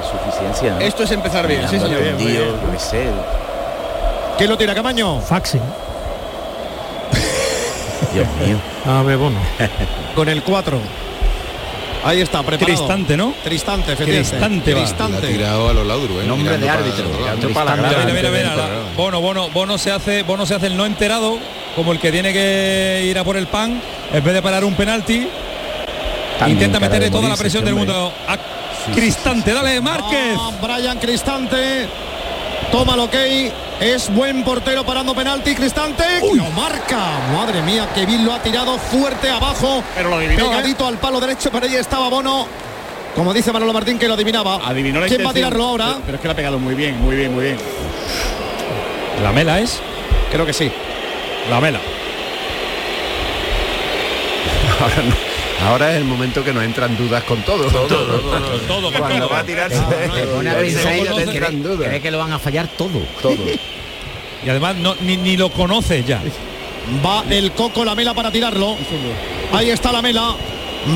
[0.00, 0.70] Es suficiencia.
[0.76, 0.80] ¿no?
[0.80, 2.00] Esto es empezar bien, sí señor.
[2.78, 3.04] sé.
[4.38, 5.20] ¿Quién lo tira, Camaño?
[5.20, 5.60] Faxi.
[8.12, 8.56] Dios mío.
[8.86, 9.38] A ver, bueno.
[10.14, 10.78] Con el 4.
[12.04, 12.76] Ahí está, preparado.
[12.78, 13.34] Cristante, ¿no?
[13.42, 14.30] Tristante, efectivamente.
[14.30, 14.78] Cristante va.
[14.80, 15.26] La ha Cristante.
[15.28, 16.26] tirado a los Laudrup, ¿eh?
[16.26, 18.12] Nombre de para árbitro, mirando para la Mira, grada.
[18.12, 18.54] mira, mira,
[18.96, 21.38] Bono, Bono, Bono se hace, Bono se hace el no enterado,
[21.74, 23.80] como el que tiene que ir a por el pan,
[24.12, 25.28] en vez de parar un penalti,
[26.38, 28.38] También intenta meterle de toda la presión del este mundo a
[28.94, 30.36] Cristante, dale Márquez.
[30.38, 31.88] Ah, Brian Cristante.
[32.70, 33.14] Toma el ok.
[33.80, 35.54] Es buen portero parando penalti.
[35.54, 36.02] Cristante.
[36.34, 36.98] Lo marca.
[37.32, 39.82] Madre mía, que bien lo ha tirado fuerte abajo.
[39.94, 40.48] Pero lo adivinó, ¿eh?
[40.48, 42.46] Pegadito al palo derecho, pero ahí estaba Bono.
[43.14, 44.60] Como dice Manolo Martín, que lo adivinaba.
[44.64, 45.86] Adivinó la ¿Quién va a tirarlo ahora?
[45.86, 47.58] Pero, pero es que lo ha pegado muy bien, muy bien, muy bien.
[49.22, 49.80] La mela es.
[50.30, 50.70] Creo que sí.
[51.50, 51.80] La mela.
[55.66, 57.64] Ahora es el momento que nos entran dudas con todo.
[57.68, 59.76] todo, Cuando va a tirarse.
[60.14, 61.88] Te pone a cree- entran dudas.
[61.88, 63.00] cree que lo van a fallar todo.
[63.20, 63.36] Todo.
[64.44, 66.22] Y además no, ni, ni lo conoces ya.
[67.04, 68.76] Va el Coco la mela para tirarlo.
[69.52, 70.34] Ahí está la mela.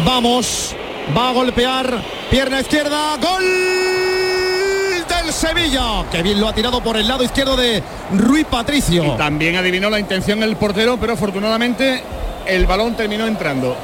[0.05, 0.74] Vamos.
[1.16, 2.03] Va a golpear.
[2.30, 3.16] Pierna izquierda.
[3.16, 3.45] Gol
[5.09, 6.05] del Sevilla.
[6.11, 7.82] Que bien lo ha tirado por el lado izquierdo de
[8.16, 9.05] Rui Patricio.
[9.05, 12.03] Y también adivinó la intención el portero, pero afortunadamente
[12.47, 13.76] el balón terminó entrando.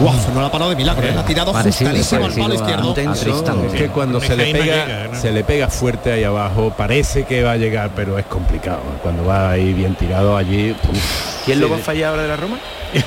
[0.00, 1.06] Guau, no la ha parado de milagro.
[1.06, 1.12] ¿eh?
[1.14, 2.90] La ha tirado Parecido, justadísimo al palo a- izquierdo.
[2.92, 5.20] a que cuando se le pega, llega, ¿no?
[5.20, 8.80] se le pega fuerte ahí abajo, parece que va a llegar, pero es complicado.
[9.02, 10.70] Cuando va ahí bien tirado allí.
[10.72, 11.44] uf.
[11.44, 12.58] ¿Quién lo va a fallar ahora de la Roma?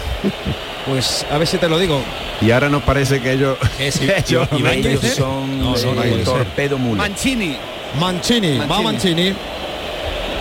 [0.88, 2.00] Pues a ver si te lo digo.
[2.42, 6.22] Y ahora nos parece que ellos, Es que ellos- Iván Ellos son No, no, eh,
[6.24, 7.02] torpedo mula.
[7.02, 7.58] Mancini.
[8.00, 9.34] Mancini, va Mancini.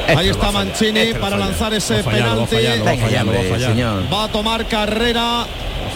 [0.08, 2.56] Ahí está Mancini para lanzar ese penalti.
[4.12, 5.46] Va a tomar carrera.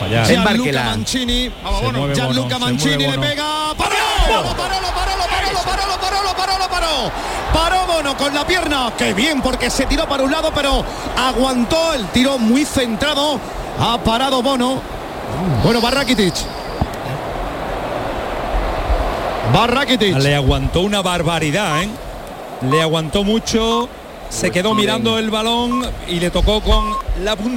[0.00, 1.50] Va a Gianluca Mancini.
[2.14, 3.74] Gianluca Mancini le pega.
[3.76, 3.96] ¡Paró!
[7.52, 8.92] ¡Paró, Bono con la pierna.
[8.96, 9.40] ¡Qué bien!
[9.40, 10.84] Porque se tiró para un lado, pero
[11.16, 13.40] aguantó el tiro muy centrado.
[13.80, 14.80] Ha parado Bono.
[15.64, 16.34] Bueno, Barrakitic.
[19.52, 20.16] Barrakitic.
[20.18, 21.88] Le aguantó una barbaridad, ¿eh?
[22.62, 23.88] Le aguantó mucho
[24.30, 27.46] se quedó mirando el balón y le tocó con la punta